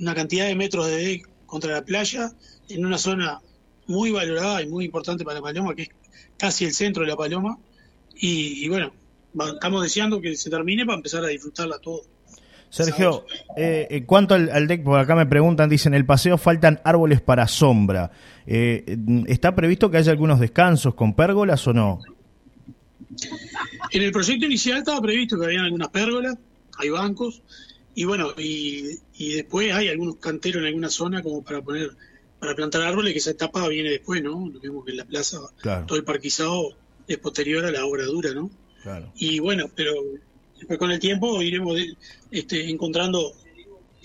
una 0.00 0.14
cantidad 0.14 0.46
de 0.46 0.54
metros 0.54 0.86
de 0.86 0.96
deck 0.96 1.28
contra 1.44 1.72
la 1.72 1.84
playa 1.84 2.32
en 2.70 2.86
una 2.86 2.96
zona 2.96 3.42
muy 3.86 4.12
valorada 4.12 4.62
y 4.62 4.66
muy 4.66 4.86
importante 4.86 5.24
para 5.24 5.42
Paloma, 5.42 5.74
que 5.74 5.82
es 5.82 5.90
casi 6.36 6.64
el 6.64 6.72
centro 6.72 7.02
de 7.02 7.10
la 7.10 7.16
Paloma. 7.16 7.58
Y, 8.14 8.68
bueno, 8.68 8.92
estamos 9.54 9.82
deseando 9.82 10.20
que 10.20 10.36
se 10.36 10.50
termine 10.50 10.84
para 10.84 10.96
empezar 10.96 11.24
a 11.24 11.28
disfrutarla 11.28 11.78
todo. 11.78 12.02
Sergio, 12.70 13.26
eh, 13.56 13.86
en 13.90 14.06
cuanto 14.06 14.34
al, 14.34 14.66
deck, 14.66 14.82
por 14.82 14.98
acá 14.98 15.14
me 15.14 15.26
preguntan, 15.26 15.68
dicen, 15.68 15.92
el 15.92 16.06
paseo 16.06 16.38
faltan 16.38 16.80
árboles 16.84 17.20
para 17.20 17.46
sombra. 17.46 18.10
Eh, 18.46 18.96
¿Está 19.26 19.54
previsto 19.54 19.90
que 19.90 19.98
haya 19.98 20.10
algunos 20.10 20.40
descansos 20.40 20.94
con 20.94 21.14
pérgolas 21.14 21.66
o 21.66 21.74
no? 21.74 22.00
En 23.90 24.02
el 24.02 24.10
proyecto 24.10 24.46
inicial 24.46 24.78
estaba 24.78 25.02
previsto 25.02 25.38
que 25.38 25.44
había 25.44 25.60
algunas 25.60 25.88
pérgolas, 25.88 26.38
hay 26.78 26.88
bancos, 26.88 27.42
y 27.94 28.04
bueno, 28.04 28.30
y, 28.38 28.98
y 29.18 29.34
después 29.34 29.70
hay 29.74 29.88
algunos 29.88 30.16
canteros 30.16 30.62
en 30.62 30.68
alguna 30.68 30.88
zona 30.88 31.22
como 31.22 31.42
para 31.42 31.60
poner 31.60 31.90
para 32.42 32.56
plantar 32.56 32.82
árboles, 32.82 33.12
que 33.12 33.20
esa 33.20 33.30
etapa 33.30 33.68
viene 33.68 33.88
después, 33.88 34.20
¿no? 34.20 34.32
Lo 34.52 34.58
mismo 34.58 34.84
que 34.84 34.90
en 34.90 34.96
la 34.96 35.04
plaza, 35.04 35.38
todo 35.86 35.96
el 35.96 36.02
parquizado 36.02 36.70
es 37.06 37.16
posterior 37.18 37.64
a 37.64 37.70
la 37.70 37.86
obra 37.86 38.04
dura, 38.04 38.34
¿no? 38.34 38.50
Y 39.14 39.38
bueno, 39.38 39.70
pero 39.76 39.92
después 40.58 40.76
con 40.76 40.90
el 40.90 40.98
tiempo 40.98 41.40
iremos 41.40 41.80
este, 42.32 42.68
encontrando, 42.68 43.32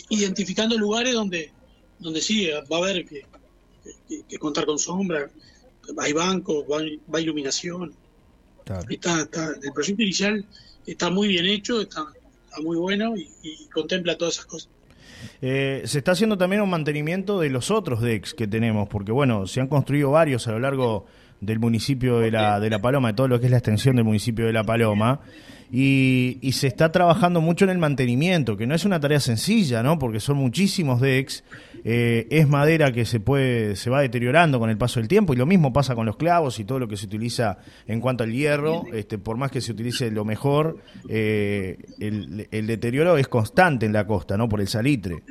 identificando 0.10 0.78
lugares 0.78 1.16
donde, 1.16 1.51
donde 1.98 2.22
sí 2.22 2.48
va 2.72 2.78
a 2.78 2.80
haber 2.80 3.07
que, 3.07 3.25
contar 4.38 4.68
con 4.68 4.78
sombra, 4.78 5.31
hay 5.98 6.13
bancos, 6.13 6.63
va, 6.72 7.19
iluminación. 7.19 7.96
Está, 8.88 9.22
está, 9.22 9.56
el 9.63 9.74
proyecto 9.74 10.03
inicial 10.03 10.46
está 10.86 11.10
muy 11.10 11.27
bien 11.27 11.48
hecho, 11.48 11.82
está, 11.82 12.06
muy 12.62 12.77
bueno 12.77 13.15
y 13.17 13.65
contempla 13.74 14.15
todas 14.15 14.36
esas 14.36 14.46
cosas. 14.46 14.70
Eh, 15.41 15.83
se 15.86 16.00
está 16.00 16.12
haciendo 16.12 16.38
también 16.38 16.62
un 16.62 16.69
mantenimiento 16.69 17.39
de 17.39 17.50
los 17.50 17.71
otros 17.71 18.01
decks 18.01 18.33
que 18.33 18.47
tenemos, 18.47 18.88
porque 18.89 19.12
bueno, 19.12 19.47
se 19.47 19.62
han 19.62 19.67
construido 19.67 20.12
varios 20.12 20.47
a 20.47 20.51
lo 20.51 20.59
largo 20.59 21.05
del 21.41 21.60
municipio 21.60 22.20
de 22.20 22.32
la, 22.32 22.60
de 22.60 22.70
la 22.70 22.79
Paloma, 22.79 23.10
de 23.10 23.13
todo 23.15 23.27
lo 23.27 23.39
que 23.39 23.46
es 23.46 23.51
la 23.51 23.58
extensión 23.58 23.96
del 23.96 24.06
municipio 24.06 24.46
de 24.46 24.53
la 24.53 24.63
Paloma, 24.63 25.22
y, 25.72 26.38
y, 26.41 26.53
se 26.53 26.67
está 26.67 26.94
trabajando 26.94 27.41
mucho 27.41 27.65
en 27.65 27.72
el 27.72 27.77
mantenimiento, 27.77 28.56
que 28.56 28.65
no 28.65 28.74
es 28.74 28.86
una 28.86 29.01
tarea 29.01 29.20
sencilla, 29.20 29.84
¿no? 29.84 30.00
Porque 30.00 30.22
son 30.22 30.38
muchísimos 30.38 31.01
decks, 31.01 31.44
eh, 31.84 32.25
es 32.29 32.48
madera 32.48 32.94
que 32.94 33.03
se 33.03 33.20
puede, 33.20 33.75
se 33.75 33.89
va 33.89 34.01
deteriorando 34.01 34.60
con 34.60 34.70
el 34.70 34.77
paso 34.77 35.01
del 35.01 35.10
tiempo, 35.10 35.34
y 35.34 35.36
lo 35.36 35.46
mismo 35.46 35.74
pasa 35.74 35.94
con 35.94 36.06
los 36.06 36.15
clavos 36.15 36.60
y 36.60 36.63
todo 36.63 36.79
lo 36.79 36.88
que 36.88 36.96
se 36.96 37.06
utiliza 37.06 37.58
en 37.86 38.00
cuanto 38.00 38.24
al 38.24 38.32
hierro, 38.32 38.86
este, 38.94 39.17
por 39.17 39.36
más 39.36 39.51
que 39.51 39.60
se 39.60 39.74
utilice 39.74 40.10
lo 40.10 40.24
mejor, 40.24 40.77
eh, 41.10 41.77
el, 42.00 42.48
el, 42.50 42.67
deterioro 42.67 43.17
es 43.17 43.27
constante 43.27 43.86
en 43.86 43.91
la 43.91 44.08
costa, 44.08 44.38
¿no? 44.38 44.48
Por 44.48 44.62
el 44.62 44.70
salitre. 44.70 45.22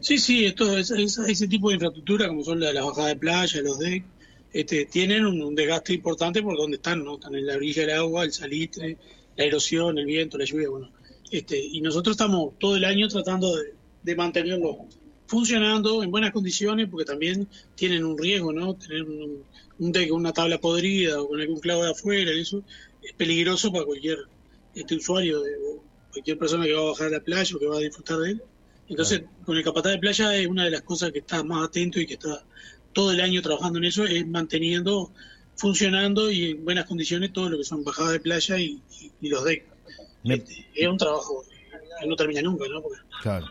Sí, 0.00 0.18
sí, 0.18 0.44
esto, 0.44 0.76
es, 0.76 0.90
ese 0.90 1.48
tipo 1.48 1.68
de 1.68 1.74
infraestructura, 1.74 2.28
como 2.28 2.42
son 2.44 2.60
las 2.60 2.74
bajadas 2.74 3.08
de 3.08 3.16
playa, 3.16 3.62
los 3.62 3.78
decks, 3.78 4.06
este, 4.52 4.86
tienen 4.86 5.26
un, 5.26 5.54
desgaste 5.54 5.94
importante 5.94 6.42
por 6.42 6.56
donde 6.56 6.76
están, 6.76 7.04
¿no? 7.04 7.14
Están 7.14 7.34
en 7.34 7.46
la 7.46 7.56
orilla 7.56 7.82
del 7.82 7.96
agua, 7.96 8.24
el 8.24 8.32
salitre, 8.32 8.96
la 9.36 9.44
erosión, 9.44 9.98
el 9.98 10.06
viento, 10.06 10.38
la 10.38 10.44
lluvia, 10.44 10.68
bueno. 10.68 10.90
Este, 11.30 11.58
y 11.58 11.80
nosotros 11.80 12.14
estamos 12.14 12.58
todo 12.58 12.76
el 12.76 12.84
año 12.84 13.08
tratando 13.08 13.56
de, 13.56 13.74
de 14.02 14.16
mantenerlo 14.16 14.86
funcionando 15.26 16.02
en 16.02 16.10
buenas 16.10 16.32
condiciones, 16.32 16.88
porque 16.90 17.06
también 17.06 17.48
tienen 17.74 18.04
un 18.04 18.18
riesgo, 18.18 18.52
¿no? 18.52 18.74
Tener 18.74 19.04
un, 19.04 19.44
un 19.78 19.92
deck 19.92 20.10
con 20.10 20.20
una 20.20 20.32
tabla 20.32 20.58
podrida 20.58 21.20
o 21.20 21.28
con 21.28 21.40
algún 21.40 21.58
clavo 21.58 21.84
de 21.84 21.92
afuera, 21.92 22.30
eso 22.32 22.62
es 23.02 23.12
peligroso 23.14 23.72
para 23.72 23.84
cualquier 23.84 24.18
este 24.74 24.96
usuario, 24.96 25.40
de, 25.40 25.52
cualquier 26.12 26.38
persona 26.38 26.64
que 26.64 26.72
va 26.72 26.80
a 26.80 26.90
bajar 26.90 27.06
a 27.08 27.10
la 27.10 27.20
playa 27.20 27.56
o 27.56 27.58
que 27.58 27.66
va 27.66 27.76
a 27.76 27.80
disfrutar 27.80 28.18
de 28.18 28.30
él. 28.32 28.42
Entonces, 28.88 29.22
con 29.44 29.56
el 29.56 29.64
capataz 29.64 29.92
de 29.92 29.98
playa 29.98 30.36
es 30.36 30.46
una 30.46 30.64
de 30.64 30.70
las 30.70 30.82
cosas 30.82 31.12
que 31.12 31.20
está 31.20 31.42
más 31.42 31.66
atento 31.66 31.98
y 31.98 32.06
que 32.06 32.14
está 32.14 32.44
todo 32.92 33.12
el 33.12 33.20
año 33.20 33.42
trabajando 33.42 33.78
en 33.78 33.84
eso, 33.84 34.04
es 34.04 34.26
manteniendo 34.26 35.10
funcionando 35.56 36.30
y 36.30 36.50
en 36.50 36.64
buenas 36.64 36.86
condiciones 36.86 37.32
todo 37.32 37.48
lo 37.48 37.58
que 37.58 37.64
son 37.64 37.84
bajadas 37.84 38.12
de 38.12 38.20
playa 38.20 38.58
y, 38.58 38.80
los 39.20 39.44
decks. 39.44 39.66
Este, 40.24 40.66
es 40.74 40.88
un 40.88 40.96
trabajo 40.96 41.44
que 42.00 42.06
no 42.06 42.16
termina 42.16 42.42
nunca, 42.42 42.64
¿no? 42.68 42.82
Porque 42.82 42.98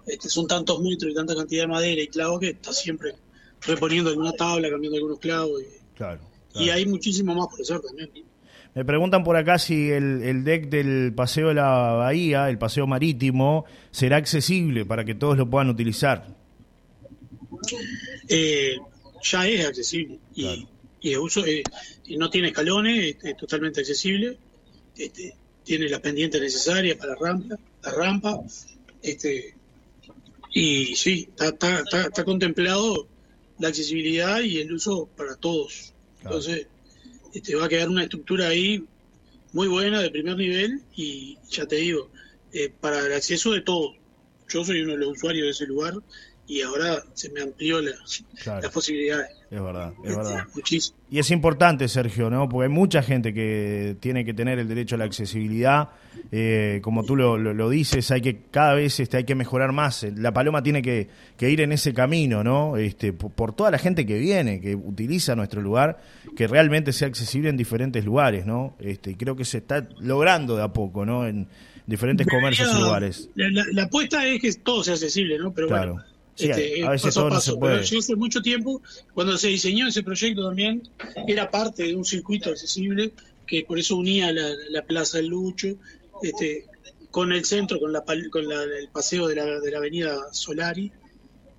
este, 0.07 0.29
son 0.29 0.47
tantos 0.47 0.81
metros 0.81 1.11
y 1.11 1.13
tanta 1.13 1.35
cantidad 1.35 1.63
de 1.63 1.67
madera 1.67 2.01
y 2.01 2.07
clavos 2.07 2.39
que 2.39 2.49
está 2.49 2.73
siempre 2.73 3.13
reponiendo 3.61 4.09
alguna 4.09 4.33
tabla, 4.33 4.69
cambiando 4.69 4.97
algunos 4.97 5.19
clavos. 5.19 5.61
Y, 6.55 6.63
y 6.65 6.69
hay 6.69 6.85
muchísimo 6.85 7.35
más 7.35 7.47
por 7.47 7.61
hacer 7.61 7.79
también. 7.81 8.09
Me 8.73 8.85
preguntan 8.85 9.23
por 9.23 9.35
acá 9.35 9.59
si 9.59 9.91
el, 9.91 10.43
deck 10.45 10.69
del 10.69 11.13
Paseo 11.13 11.49
de 11.49 11.55
la 11.55 11.93
Bahía, 11.93 12.49
el 12.49 12.57
Paseo 12.57 12.87
Marítimo, 12.87 13.65
será 13.91 14.15
accesible 14.17 14.85
para 14.85 15.03
que 15.03 15.13
todos 15.13 15.37
lo 15.37 15.49
puedan 15.49 15.69
utilizar. 15.69 16.25
Eh, 18.29 18.77
ya 19.23 19.47
es 19.47 19.65
accesible 19.65 20.19
y, 20.35 20.67
y 21.01 21.15
uso, 21.15 21.45
eh, 21.45 21.63
no 22.17 22.29
tiene 22.29 22.49
escalones, 22.49 23.17
es, 23.21 23.37
totalmente 23.37 23.81
accesible. 23.81 24.37
Este, 24.95 25.35
tiene 25.63 25.89
las 25.89 25.99
pendientes 25.99 26.41
necesarias 26.41 26.97
para 26.97 27.13
la 27.13 27.19
rampa, 27.19 27.59
la 27.83 27.91
rampa 27.91 28.41
este, 29.01 29.55
y 30.53 30.95
sí, 30.95 31.29
está, 31.39 31.83
está, 32.05 32.23
contemplado 32.23 33.07
la 33.59 33.69
accesibilidad 33.69 34.41
y 34.41 34.59
el 34.59 34.73
uso 34.73 35.09
para 35.15 35.35
todos. 35.35 35.93
Entonces, 36.23 36.67
este, 37.33 37.55
va 37.55 37.65
a 37.65 37.69
quedar 37.69 37.89
una 37.89 38.03
estructura 38.03 38.47
ahí 38.47 38.85
muy 39.53 39.67
buena, 39.67 40.01
de 40.01 40.11
primer 40.11 40.37
nivel, 40.37 40.81
y 40.95 41.37
ya 41.49 41.65
te 41.65 41.77
digo, 41.77 42.09
eh, 42.53 42.71
para 42.79 43.05
el 43.05 43.13
acceso 43.13 43.51
de 43.51 43.61
todos. 43.61 43.95
Yo 44.49 44.65
soy 44.65 44.81
uno 44.81 44.93
de 44.93 44.99
los 44.99 45.17
usuarios 45.17 45.45
de 45.45 45.51
ese 45.51 45.65
lugar 45.65 45.93
y 46.51 46.61
ahora 46.63 47.01
se 47.13 47.29
me 47.29 47.41
amplió 47.41 47.81
la, 47.81 47.91
las 48.45 48.71
posibilidades. 48.73 49.29
Es 49.49 49.61
verdad, 49.61 49.93
es 50.03 50.17
verdad. 50.17 50.47
Y 51.09 51.19
es 51.19 51.31
importante, 51.31 51.87
Sergio, 51.87 52.29
¿no? 52.29 52.49
Porque 52.49 52.65
hay 52.65 52.73
mucha 52.73 53.01
gente 53.01 53.33
que 53.33 53.95
tiene 54.01 54.25
que 54.25 54.33
tener 54.33 54.59
el 54.59 54.67
derecho 54.67 54.95
a 54.95 54.97
la 54.97 55.05
accesibilidad. 55.05 55.91
Eh, 56.29 56.81
como 56.83 57.05
tú 57.05 57.15
lo, 57.15 57.37
lo, 57.37 57.69
dices, 57.69 58.11
hay 58.11 58.19
que 58.19 58.41
cada 58.51 58.73
vez 58.73 58.99
este, 58.99 59.15
hay 59.15 59.23
que 59.23 59.33
mejorar 59.33 59.71
más. 59.71 60.05
La 60.17 60.33
paloma 60.33 60.61
tiene 60.61 60.81
que, 60.81 61.07
que 61.37 61.49
ir 61.49 61.61
en 61.61 61.71
ese 61.71 61.93
camino, 61.93 62.43
¿no? 62.43 62.75
Este, 62.75 63.13
por, 63.13 63.53
toda 63.55 63.71
la 63.71 63.77
gente 63.77 64.05
que 64.05 64.19
viene, 64.19 64.59
que 64.59 64.75
utiliza 64.75 65.37
nuestro 65.37 65.61
lugar, 65.61 66.01
que 66.35 66.47
realmente 66.47 66.91
sea 66.91 67.07
accesible 67.07 67.47
en 67.47 67.55
diferentes 67.55 68.03
lugares, 68.03 68.45
¿no? 68.45 68.75
Este, 68.81 69.15
creo 69.15 69.37
que 69.37 69.45
se 69.45 69.59
está 69.59 69.87
logrando 70.01 70.57
de 70.57 70.63
a 70.63 70.73
poco, 70.73 71.05
¿no? 71.05 71.25
En 71.25 71.47
diferentes 71.87 72.27
comercios 72.27 72.69
y 72.77 72.81
lugares. 72.81 73.29
La, 73.35 73.83
apuesta 73.83 74.27
es 74.27 74.41
que 74.41 74.51
todo 74.55 74.83
sea 74.83 74.95
accesible, 74.95 75.39
¿no? 75.39 75.53
Pero 75.53 75.69
claro. 75.69 75.93
bueno 75.93 76.10
este, 76.41 76.83
a 76.85 76.89
veces 76.89 77.13
todo 77.13 77.29
No 77.29 77.39
se 77.39 77.55
puede. 77.55 77.83
yo 77.83 77.99
hace 77.99 78.15
mucho 78.15 78.41
tiempo, 78.41 78.81
cuando 79.13 79.37
se 79.37 79.47
diseñó 79.47 79.87
ese 79.87 80.03
proyecto 80.03 80.45
también, 80.47 80.83
era 81.27 81.49
parte 81.49 81.83
de 81.83 81.95
un 81.95 82.05
circuito 82.05 82.49
accesible 82.49 83.11
que 83.45 83.63
por 83.63 83.77
eso 83.77 83.97
unía 83.97 84.31
la, 84.31 84.81
Plaza 84.83 85.17
del 85.17 85.27
Lucho 85.27 85.75
este, 86.23 86.65
con 87.11 87.31
el 87.31 87.43
centro, 87.45 87.79
con, 87.79 87.91
la, 87.91 88.03
con 88.31 88.43
el 88.51 88.87
paseo 88.91 89.27
de 89.27 89.35
la, 89.35 89.59
de 89.59 89.71
la 89.71 89.77
avenida 89.77 90.17
Solari, 90.31 90.91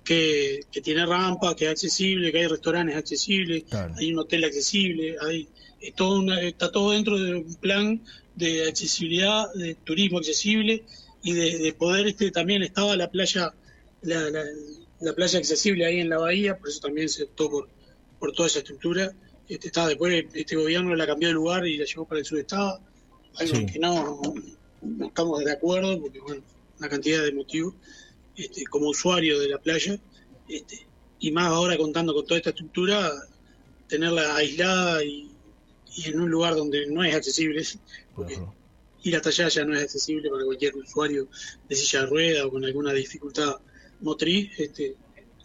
que, 0.03 0.65
tiene 0.83 1.05
rampa, 1.05 1.55
que 1.55 1.65
es 1.65 1.71
accesible, 1.71 2.31
que 2.31 2.39
hay 2.39 2.47
restaurantes 2.47 2.95
accesibles, 2.95 3.63
hay 3.95 4.11
un 4.11 4.19
hotel 4.19 4.43
accesible, 4.43 5.15
hay 5.21 5.47
todo 5.95 6.31
está 6.33 6.71
todo 6.71 6.91
dentro 6.91 7.19
de 7.19 7.35
un 7.35 7.55
plan 7.55 8.01
de 8.35 8.67
accesibilidad, 8.67 9.53
de 9.53 9.75
turismo 9.75 10.17
accesible 10.17 10.83
y 11.21 11.33
de, 11.33 11.57
de 11.59 11.73
poder, 11.73 12.07
este 12.07 12.31
también 12.31 12.63
estaba 12.63 12.95
la 12.95 13.11
playa 13.11 13.53
la, 14.03 14.29
la, 14.99 15.13
playa 15.13 15.39
accesible 15.39 15.85
ahí 15.85 15.99
en 15.99 16.09
la 16.09 16.17
bahía, 16.17 16.57
por 16.57 16.69
eso 16.69 16.79
también 16.81 17.09
se 17.09 17.23
optó 17.23 17.49
por, 17.49 17.69
por 18.19 18.31
toda 18.33 18.47
esa 18.47 18.59
estructura. 18.59 19.13
Este, 19.47 19.67
está, 19.67 19.87
después 19.87 20.25
este 20.33 20.55
gobierno 20.55 20.95
la 20.95 21.05
cambió 21.05 21.27
de 21.29 21.33
lugar 21.33 21.65
y 21.67 21.77
la 21.77 21.85
llevó 21.85 22.05
para 22.05 22.19
el 22.19 22.25
sudestado, 22.25 22.79
algo 23.37 23.65
que 23.65 23.79
no, 23.79 24.21
no, 24.81 25.07
estamos 25.07 25.43
de 25.43 25.51
acuerdo, 25.51 25.99
porque 25.99 26.19
bueno, 26.19 26.43
una 26.79 26.89
cantidad 26.89 27.23
de 27.23 27.33
motivos, 27.33 27.73
este, 28.35 28.65
como 28.65 28.89
usuario 28.89 29.39
de 29.39 29.49
la 29.49 29.57
playa, 29.59 29.99
este, 30.47 30.87
y 31.19 31.31
más 31.31 31.47
ahora 31.47 31.77
contando 31.77 32.13
con 32.13 32.25
toda 32.25 32.37
esta 32.37 32.49
estructura, 32.51 33.11
tenerla 33.87 34.35
aislada 34.35 35.03
y, 35.03 35.29
y 35.95 36.09
en 36.09 36.19
un 36.19 36.29
lugar 36.29 36.55
donde 36.55 36.87
no 36.87 37.03
es 37.03 37.15
accesible, 37.15 37.63
porque 38.15 38.39
ir 39.03 39.15
hasta 39.15 39.29
allá 39.29 39.49
ya 39.49 39.65
no 39.65 39.75
es 39.75 39.83
accesible 39.83 40.29
para 40.29 40.45
cualquier 40.45 40.75
usuario 40.75 41.27
de 41.67 41.75
silla 41.75 42.01
de 42.01 42.05
rueda 42.07 42.45
o 42.45 42.51
con 42.51 42.63
alguna 42.63 42.93
dificultad 42.93 43.57
motriz. 44.03 44.51
Este, 44.59 44.95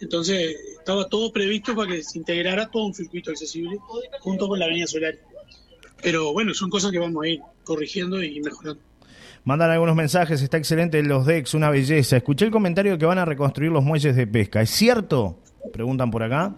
entonces 0.01 0.57
estaba 0.79 1.09
todo 1.09 1.33
previsto 1.33 1.75
para 1.75 1.93
que 1.93 2.03
se 2.03 2.19
integrara 2.19 2.71
todo 2.71 2.87
un 2.87 2.95
circuito 2.95 3.31
accesible 3.31 3.79
junto 4.21 4.49
con 4.49 4.59
la 4.59 4.67
Avenida 4.67 4.87
Solar. 4.87 5.17
Pero 6.03 6.33
bueno, 6.33 6.55
son 6.55 6.71
cosas 6.71 6.93
que 6.93 6.99
vamos 6.99 7.25
a 7.25 7.29
ir 7.29 7.41
corrigiendo 7.65 8.23
y 8.23 8.41
mejorando. 8.41 8.81
Mandan 9.45 9.71
algunos 9.71 9.97
mensajes, 9.97 10.43
está 10.43 10.59
excelente 10.59 11.03
los 11.03 11.27
decks, 11.27 11.55
una 11.55 11.71
belleza. 11.71 12.17
Escuché 12.19 12.45
el 12.45 12.51
comentario 12.51 12.93
de 12.93 12.99
que 12.99 13.07
van 13.07 13.19
a 13.19 13.25
reconstruir 13.25 13.71
los 13.71 13.83
muelles 13.83 14.15
de 14.15 14.27
pesca. 14.27 14.61
¿Es 14.61 14.71
cierto? 14.71 15.39
Preguntan 15.73 16.11
por 16.11 16.23
acá. 16.23 16.57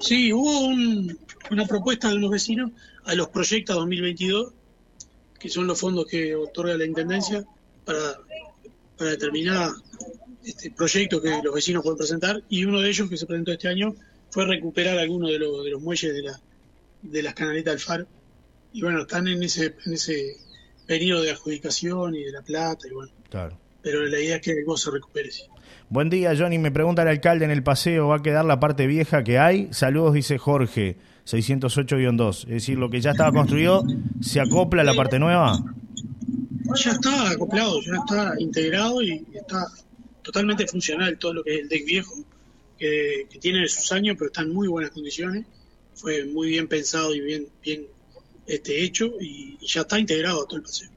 Sí, 0.00 0.32
hubo 0.32 0.68
una 1.50 1.66
propuesta 1.66 2.10
de 2.10 2.16
unos 2.16 2.30
vecinos 2.30 2.72
a 3.04 3.14
los 3.14 3.28
proyectos 3.28 3.76
2022, 3.76 4.52
que 5.38 5.48
son 5.48 5.66
los 5.66 5.80
fondos 5.80 6.06
que 6.06 6.34
otorga 6.34 6.76
la 6.76 6.84
Intendencia 6.84 7.44
para, 7.84 8.18
para 8.98 9.10
determinar 9.10 9.70
este, 10.44 10.70
proyectos 10.70 11.22
que 11.22 11.40
los 11.42 11.54
vecinos 11.54 11.82
pueden 11.82 11.98
presentar 11.98 12.42
y 12.48 12.64
uno 12.64 12.80
de 12.80 12.88
ellos 12.88 13.08
que 13.08 13.16
se 13.16 13.26
presentó 13.26 13.52
este 13.52 13.68
año 13.68 13.94
fue 14.30 14.46
recuperar 14.46 14.98
algunos 14.98 15.30
de, 15.30 15.38
los, 15.38 15.64
de 15.64 15.70
los 15.70 15.80
muelles 15.80 16.12
de, 16.12 16.22
la, 16.22 16.40
de 17.02 17.22
las 17.22 17.34
canaletas 17.34 17.74
del 17.74 17.80
faro. 17.80 18.06
Y 18.72 18.82
bueno, 18.82 19.02
están 19.02 19.28
en 19.28 19.42
ese, 19.42 19.74
en 19.86 19.92
ese 19.92 20.36
periodo 20.86 21.22
de 21.22 21.30
adjudicación 21.30 22.14
y 22.16 22.24
de 22.24 22.32
la 22.32 22.42
plata 22.42 22.88
y 22.88 22.94
bueno. 22.94 23.12
Claro. 23.30 23.58
Pero 23.82 24.04
la 24.06 24.18
idea 24.18 24.36
es 24.36 24.42
que 24.42 24.52
el 24.52 24.64
se 24.76 24.90
recupere. 24.90 25.30
Buen 25.88 26.10
día, 26.10 26.34
Johnny. 26.36 26.58
Me 26.58 26.70
pregunta 26.70 27.02
el 27.02 27.08
alcalde 27.08 27.44
en 27.44 27.50
el 27.50 27.62
paseo, 27.62 28.08
¿va 28.08 28.16
a 28.16 28.22
quedar 28.22 28.44
la 28.44 28.58
parte 28.58 28.86
vieja 28.86 29.22
que 29.22 29.38
hay? 29.38 29.68
Saludos, 29.72 30.14
dice 30.14 30.38
Jorge, 30.38 30.96
608-2. 31.26 32.44
Es 32.44 32.48
decir, 32.48 32.78
lo 32.78 32.90
que 32.90 33.00
ya 33.00 33.10
estaba 33.10 33.32
construido, 33.32 33.84
¿se 34.20 34.40
acopla 34.40 34.82
a 34.82 34.84
la 34.84 34.94
parte 34.94 35.18
nueva? 35.18 35.58
Ya 36.82 36.90
está 36.90 37.30
acoplado, 37.30 37.80
ya 37.82 37.92
está 37.94 38.34
integrado 38.38 39.02
y 39.02 39.24
está 39.34 39.66
totalmente 40.24 40.66
funcional 40.66 41.18
todo 41.18 41.34
lo 41.34 41.44
que 41.44 41.54
es 41.54 41.60
el 41.60 41.68
deck 41.68 41.84
viejo, 41.84 42.14
que, 42.76 43.28
tiene 43.40 43.68
sus 43.68 43.92
años, 43.92 44.16
pero 44.18 44.28
está 44.28 44.42
en 44.42 44.52
muy 44.52 44.66
buenas 44.66 44.90
condiciones. 44.90 45.46
Fue 45.94 46.24
muy 46.24 46.48
bien 46.48 46.66
pensado 46.66 47.14
y 47.14 47.20
bien, 47.20 47.46
bien 47.62 47.86
este, 48.46 48.82
hecho 48.82 49.12
y, 49.20 49.56
ya 49.64 49.82
está 49.82 50.00
integrado 50.00 50.44
todo 50.46 50.56
el 50.56 50.62
paseo. 50.62 50.88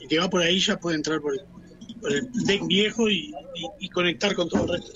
El 0.00 0.08
que 0.08 0.18
va 0.18 0.30
por 0.30 0.40
ahí 0.40 0.58
ya 0.58 0.78
puede 0.78 0.96
entrar 0.96 1.20
por 1.20 1.34
el, 1.34 1.42
deck 2.46 2.66
viejo 2.66 3.10
y, 3.10 3.34
conectar 3.92 4.34
con 4.34 4.48
todo 4.48 4.62
el 4.64 4.80
resto. 4.80 4.92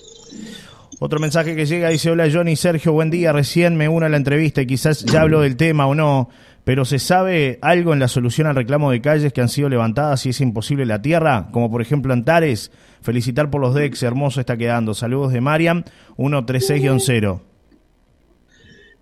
Otro 0.99 1.19
mensaje 1.19 1.55
que 1.55 1.65
llega 1.65 1.89
dice, 1.89 2.11
hola 2.11 2.29
Johnny, 2.31 2.55
Sergio, 2.55 2.93
buen 2.93 3.09
día, 3.09 3.33
recién 3.33 3.75
me 3.75 3.89
uno 3.89 4.05
a 4.05 4.09
la 4.09 4.17
entrevista 4.17 4.61
y 4.61 4.67
quizás 4.67 5.03
ya 5.03 5.21
hablo 5.21 5.41
del 5.41 5.57
tema 5.57 5.87
o 5.87 5.95
no, 5.95 6.29
pero 6.63 6.85
¿se 6.85 6.99
sabe 6.99 7.57
algo 7.61 7.93
en 7.93 7.99
la 7.99 8.07
solución 8.07 8.47
al 8.47 8.55
reclamo 8.55 8.91
de 8.91 9.01
calles 9.01 9.33
que 9.33 9.41
han 9.41 9.49
sido 9.49 9.69
levantadas 9.69 10.21
si 10.21 10.29
es 10.29 10.41
imposible 10.41 10.85
la 10.85 11.01
tierra? 11.01 11.49
Como 11.51 11.71
por 11.71 11.81
ejemplo 11.81 12.13
Antares, 12.13 12.71
felicitar 13.01 13.49
por 13.49 13.61
los 13.61 13.73
decks, 13.73 14.03
hermoso 14.03 14.39
está 14.39 14.57
quedando. 14.57 14.93
Saludos 14.93 15.33
de 15.33 15.41
Mariam, 15.41 15.83
136-0. 16.17 17.41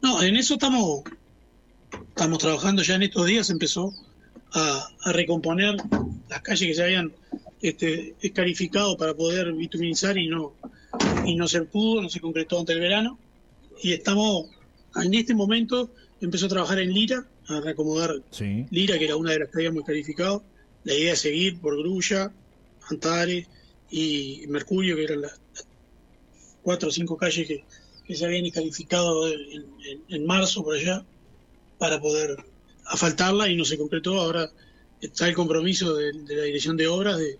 No, 0.01 0.23
en 0.23 0.37
eso 0.37 0.53
estamos, 0.53 1.03
estamos 2.09 2.37
trabajando 2.37 2.81
ya 2.81 2.95
en 2.95 3.03
estos 3.03 3.25
días, 3.25 3.49
empezó 3.49 3.93
a, 4.53 4.87
recomponer 5.11 5.75
las 6.29 6.41
calles 6.41 6.67
que 6.67 6.73
se 6.73 6.83
habían 6.83 7.11
este, 7.61 8.15
escarificado 8.21 8.95
para 8.95 9.13
poder 9.13 9.51
bituminizar 9.53 10.17
y 10.17 10.27
no, 10.27 10.53
y 11.25 11.35
no 11.35 11.47
se 11.47 11.61
pudo, 11.63 12.01
no 12.01 12.09
se 12.09 12.21
concretó 12.21 12.59
ante 12.59 12.73
el 12.73 12.79
verano. 12.79 13.19
Y 13.81 13.93
estamos, 13.93 14.45
en 14.95 15.13
este 15.13 15.33
momento, 15.33 15.89
empezó 16.21 16.45
a 16.45 16.49
trabajar 16.49 16.79
en 16.79 16.93
Lira, 16.93 17.25
a 17.49 17.61
reacomodar 17.61 18.21
Lira, 18.69 18.97
que 18.97 19.05
era 19.05 19.15
una 19.15 19.31
de 19.31 19.39
las 19.39 19.49
que 19.49 19.57
habíamos 19.57 19.83
calificado. 19.83 20.43
La 20.83 20.93
idea 20.93 21.13
es 21.13 21.19
seguir 21.19 21.59
por 21.59 21.77
Grulla, 21.77 22.31
Antares 22.89 23.47
y 23.89 24.45
Mercurio, 24.47 24.95
que 24.95 25.03
eran 25.03 25.21
las, 25.21 25.39
cuatro 26.61 26.89
o 26.89 26.91
cinco 26.91 27.17
calles 27.17 27.47
que, 27.47 27.63
se 28.15 28.25
habían 28.25 28.49
calificado 28.49 29.27
en, 29.27 30.25
marzo 30.25 30.63
por 30.63 30.75
allá, 30.75 31.03
para 31.77 31.99
poder 31.99 32.37
asfaltarla 32.85 33.49
y 33.49 33.55
no 33.55 33.65
se 33.65 33.77
concretó. 33.77 34.19
Ahora 34.19 34.49
está 35.01 35.27
el 35.27 35.35
compromiso 35.35 35.95
de, 35.95 36.13
la 36.13 36.43
dirección 36.43 36.75
de 36.75 36.87
obras 36.87 37.17
de, 37.17 37.37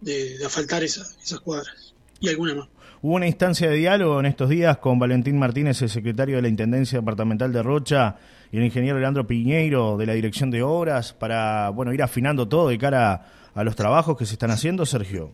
de, 0.00 0.44
asfaltar 0.44 0.84
esas 0.84 1.40
cuadras 1.42 1.94
y 2.20 2.28
alguna 2.28 2.54
más. 2.54 2.68
Hubo 3.02 3.14
una 3.14 3.26
instancia 3.26 3.70
de 3.70 3.76
diálogo 3.76 4.20
en 4.20 4.26
estos 4.26 4.50
días 4.50 4.76
con 4.76 4.98
Valentín 4.98 5.38
Martínez, 5.38 5.80
el 5.80 5.88
secretario 5.88 6.36
de 6.36 6.42
la 6.42 6.48
Intendencia 6.48 6.98
Departamental 6.98 7.50
de 7.50 7.62
Rocha, 7.62 8.18
y 8.52 8.56
el 8.56 8.64
ingeniero 8.64 8.98
Leandro 8.98 9.26
Piñeiro 9.26 9.96
de 9.96 10.06
la 10.06 10.14
Dirección 10.14 10.50
de 10.50 10.62
Obras, 10.62 11.12
para 11.12 11.70
bueno 11.70 11.92
ir 11.92 12.02
afinando 12.02 12.48
todo 12.48 12.68
de 12.68 12.78
cara 12.78 13.50
a 13.54 13.64
los 13.64 13.76
trabajos 13.76 14.16
que 14.16 14.26
se 14.26 14.32
están 14.32 14.50
haciendo, 14.50 14.84
Sergio. 14.86 15.32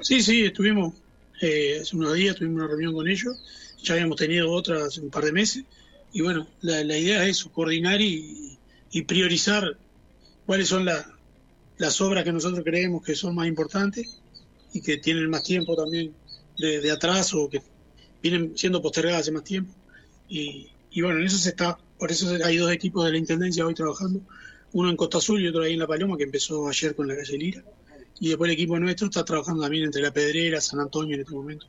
Sí, 0.00 0.22
sí, 0.22 0.44
estuvimos 0.44 0.94
eh, 1.40 1.78
hace 1.82 1.96
unos 1.96 2.14
días, 2.14 2.36
tuvimos 2.36 2.62
una 2.62 2.68
reunión 2.68 2.94
con 2.94 3.08
ellos, 3.08 3.36
ya 3.82 3.94
habíamos 3.94 4.16
tenido 4.16 4.50
otra 4.50 4.86
hace 4.86 5.00
un 5.00 5.10
par 5.10 5.24
de 5.24 5.32
meses, 5.32 5.64
y 6.12 6.22
bueno, 6.22 6.46
la, 6.60 6.96
idea 6.96 7.24
es 7.24 7.38
eso, 7.38 7.52
coordinar 7.52 8.00
y, 8.00 8.58
priorizar 9.06 9.76
cuáles 10.46 10.68
son 10.68 10.84
las 10.84 12.00
obras 12.00 12.24
que 12.24 12.32
nosotros 12.32 12.62
creemos 12.64 13.04
que 13.04 13.14
son 13.14 13.34
más 13.34 13.46
importantes 13.46 14.20
y 14.72 14.80
que 14.80 14.96
tienen 14.96 15.30
más 15.30 15.44
tiempo 15.44 15.76
también 15.76 16.12
de, 16.58 16.80
de 16.80 16.90
atraso, 16.90 17.48
que 17.48 17.62
vienen 18.20 18.52
siendo 18.56 18.82
postergadas 18.82 19.22
hace 19.22 19.32
más 19.32 19.44
tiempo. 19.44 19.72
Y, 20.28 20.68
y 20.90 21.02
bueno, 21.02 21.20
en 21.20 21.26
eso 21.26 21.38
se 21.38 21.50
está, 21.50 21.78
por 21.98 22.10
eso 22.10 22.36
hay 22.44 22.56
dos 22.56 22.72
equipos 22.72 23.04
de 23.04 23.12
la 23.12 23.18
Intendencia 23.18 23.64
hoy 23.64 23.74
trabajando, 23.74 24.20
uno 24.72 24.90
en 24.90 24.96
Costa 24.96 25.18
Azul 25.18 25.40
y 25.40 25.48
otro 25.48 25.62
ahí 25.62 25.74
en 25.74 25.78
La 25.78 25.86
Paloma, 25.86 26.16
que 26.16 26.24
empezó 26.24 26.68
ayer 26.68 26.94
con 26.94 27.08
la 27.08 27.16
calle 27.16 27.38
Lira. 27.38 27.62
Y 28.20 28.28
después 28.28 28.48
el 28.48 28.54
equipo 28.54 28.78
nuestro 28.78 29.06
está 29.06 29.24
trabajando 29.24 29.62
también 29.62 29.84
entre 29.84 30.02
La 30.02 30.12
Pedrera, 30.12 30.60
San 30.60 30.80
Antonio 30.80 31.14
en 31.14 31.22
este 31.22 31.34
momento. 31.34 31.66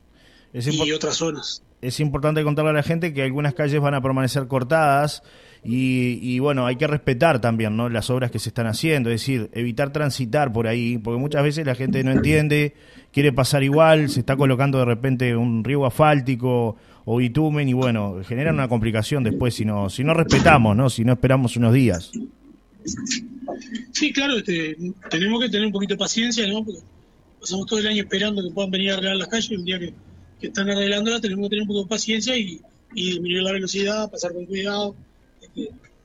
y 0.52 0.92
otras 0.92 1.16
zonas. 1.16 1.62
Es 1.80 1.98
importante 1.98 2.44
contarle 2.44 2.70
a 2.70 2.74
la 2.74 2.82
gente 2.82 3.12
que 3.12 3.22
algunas 3.22 3.54
calles 3.54 3.80
van 3.80 3.94
a 3.94 4.02
permanecer 4.02 4.46
cortadas 4.46 5.22
y, 5.64 6.18
y, 6.20 6.38
bueno, 6.40 6.66
hay 6.66 6.76
que 6.76 6.86
respetar 6.86 7.40
también 7.40 7.76
¿no? 7.76 7.88
las 7.88 8.10
obras 8.10 8.30
que 8.30 8.38
se 8.38 8.48
están 8.48 8.66
haciendo, 8.66 9.10
es 9.10 9.20
decir, 9.20 9.48
evitar 9.52 9.92
transitar 9.92 10.52
por 10.52 10.66
ahí, 10.66 10.98
porque 10.98 11.20
muchas 11.20 11.42
veces 11.42 11.64
la 11.66 11.74
gente 11.74 12.02
no 12.02 12.10
entiende, 12.10 12.74
quiere 13.12 13.32
pasar 13.32 13.62
igual, 13.62 14.08
se 14.08 14.20
está 14.20 14.36
colocando 14.36 14.78
de 14.78 14.84
repente 14.86 15.36
un 15.36 15.62
río 15.62 15.86
asfáltico 15.86 16.76
o 17.04 17.16
bitumen 17.16 17.68
y 17.68 17.72
bueno, 17.72 18.22
genera 18.24 18.52
una 18.52 18.68
complicación 18.68 19.22
después 19.22 19.54
si 19.54 19.64
no, 19.64 19.88
si 19.88 20.02
no 20.04 20.14
respetamos, 20.14 20.76
¿no? 20.76 20.90
si 20.90 21.04
no 21.04 21.12
esperamos 21.12 21.56
unos 21.56 21.74
días. 21.74 22.10
Sí, 23.92 24.12
claro, 24.12 24.38
este, 24.38 24.76
tenemos 25.10 25.40
que 25.40 25.48
tener 25.48 25.66
un 25.66 25.72
poquito 25.72 25.94
de 25.94 25.98
paciencia, 25.98 26.46
¿no? 26.46 26.64
Porque 26.64 26.80
pasamos 27.40 27.66
todo 27.66 27.78
el 27.78 27.86
año 27.86 28.02
esperando 28.02 28.42
que 28.42 28.50
puedan 28.50 28.70
venir 28.70 28.90
a 28.90 28.94
arreglar 28.94 29.16
las 29.16 29.28
calles 29.28 29.50
y 29.50 29.56
un 29.56 29.64
día 29.64 29.78
que, 29.78 29.94
están 30.40 30.68
arreglándolas 30.68 31.20
tenemos 31.20 31.44
que 31.44 31.50
tener 31.50 31.62
un 31.62 31.68
poco 31.68 31.82
de 31.84 31.88
paciencia 31.88 32.36
y, 32.36 32.60
disminuir 32.94 33.42
la 33.42 33.52
velocidad, 33.52 34.10
pasar 34.10 34.32
con 34.34 34.44
cuidado. 34.44 34.94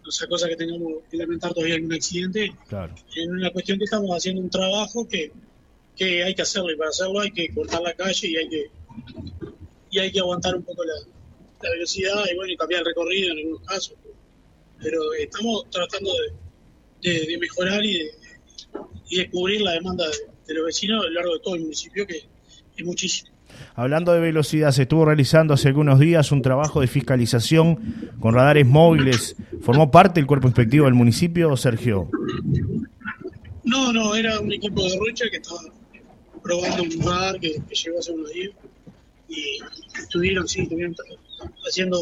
Sea 0.10 0.28
cosa 0.28 0.48
que 0.48 0.56
tengamos 0.56 1.04
que 1.12 1.18
lamentar 1.18 1.54
todavía 1.54 1.76
algún 1.76 1.94
accidente. 1.94 2.56
Claro. 2.70 2.96
Es 3.14 3.28
una 3.28 3.52
cuestión 3.52 3.78
que 3.78 3.84
estamos 3.84 4.10
haciendo 4.16 4.42
un 4.42 4.50
trabajo 4.50 5.06
que, 5.06 5.34
que 5.98 6.24
hay 6.24 6.36
que 6.36 6.44
hacerlo 6.44 6.72
y 6.72 6.78
para 6.78 6.92
hacerlo 6.92 7.20
hay 7.20 7.32
que 7.32 7.54
cortar 7.54 7.82
la 7.82 7.94
calle 7.94 8.28
y 8.28 8.38
hay 8.38 8.50
que 8.50 8.72
y 9.90 10.00
hay 10.00 10.12
que 10.12 10.20
aguantar 10.20 10.56
un 10.56 10.64
poco 10.64 10.84
la, 10.84 10.94
velocidad 11.70 12.24
y 12.32 12.36
bueno 12.36 12.54
y 12.54 12.58
cambiar 12.58 12.82
el 12.82 12.86
recorrido 12.86 13.32
en 13.32 13.40
algunos 13.40 13.68
casos 13.68 13.98
pero 14.80 15.14
estamos 15.14 15.68
tratando 15.72 16.12
de, 17.02 17.38
mejorar 17.40 17.84
y 17.84 17.98
de, 17.98 18.12
y 19.10 19.18
de 19.18 19.30
cubrir 19.32 19.62
la 19.62 19.72
demanda 19.72 20.06
de, 20.46 20.54
los 20.54 20.66
vecinos 20.66 21.04
a 21.04 21.08
lo 21.08 21.14
largo 21.14 21.34
de 21.34 21.40
todo 21.40 21.56
el 21.56 21.62
municipio 21.62 22.06
que 22.06 22.28
es 22.78 22.86
muchísimo 22.86 23.36
Hablando 23.76 24.14
de 24.14 24.20
velocidad, 24.20 24.72
se 24.72 24.84
estuvo 24.84 25.06
realizando 25.06 25.54
hace 25.54 25.68
algunos 25.68 26.00
días 26.00 26.32
un 26.32 26.42
trabajo 26.42 26.82
de 26.82 26.88
fiscalización 26.88 28.12
con 28.20 28.34
radares 28.34 28.66
móviles. 28.66 29.36
¿Formó 29.62 29.92
parte 29.92 30.20
del 30.20 30.28
cuerpo 30.28 30.48
inspectivo 30.48 30.86
del 30.86 30.94
municipio, 30.94 31.56
Sergio? 31.58 32.10
No, 33.64 33.92
no, 33.92 34.16
era 34.16 34.40
un 34.40 34.52
equipo 34.52 34.82
de 34.82 34.98
Rocha 34.98 35.26
que 35.30 35.38
estaba 35.38 35.60
probando 36.42 36.84
un 36.84 37.06
radar 37.06 37.40
que, 37.40 37.62
llegó 37.70 38.00
hace 38.00 38.12
unos 38.12 38.32
días 38.32 38.52
y 39.30 39.60
estuvieron, 40.00 40.48
sí, 40.48 40.62
estuvieron 40.62 40.96
haciendo 41.68 42.00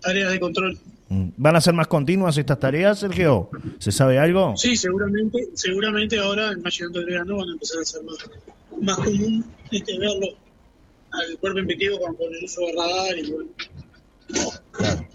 tareas 0.00 0.30
de 0.30 0.40
control. 0.40 0.78
Mm. 1.08 1.28
¿Van 1.36 1.56
a 1.56 1.60
ser 1.60 1.74
más 1.74 1.86
continuas 1.86 2.36
estas 2.36 2.58
tareas, 2.60 2.98
Sergio? 2.98 3.50
¿Se 3.78 3.92
sabe 3.92 4.18
algo? 4.18 4.56
Sí, 4.56 4.76
seguramente, 4.76 5.48
seguramente 5.54 6.18
ahora 6.18 6.52
en 6.52 6.62
mayo 6.62 6.88
del 6.90 7.04
verano 7.06 7.36
van 7.38 7.48
a 7.48 7.52
empezar 7.52 7.80
a 7.80 7.84
ser 7.84 8.02
más, 8.04 8.16
más 8.80 8.96
común 8.98 9.44
este, 9.70 9.98
verlo 9.98 10.28
al 11.20 11.38
cuerpo 11.38 11.58
inspectivo 11.58 11.98
con, 12.00 12.16
el 12.34 12.44
uso 12.44 12.60
de 12.62 12.72
radar 12.72 13.18
y 13.18 13.30
bueno, 13.30 13.50
claro. 14.72 15.06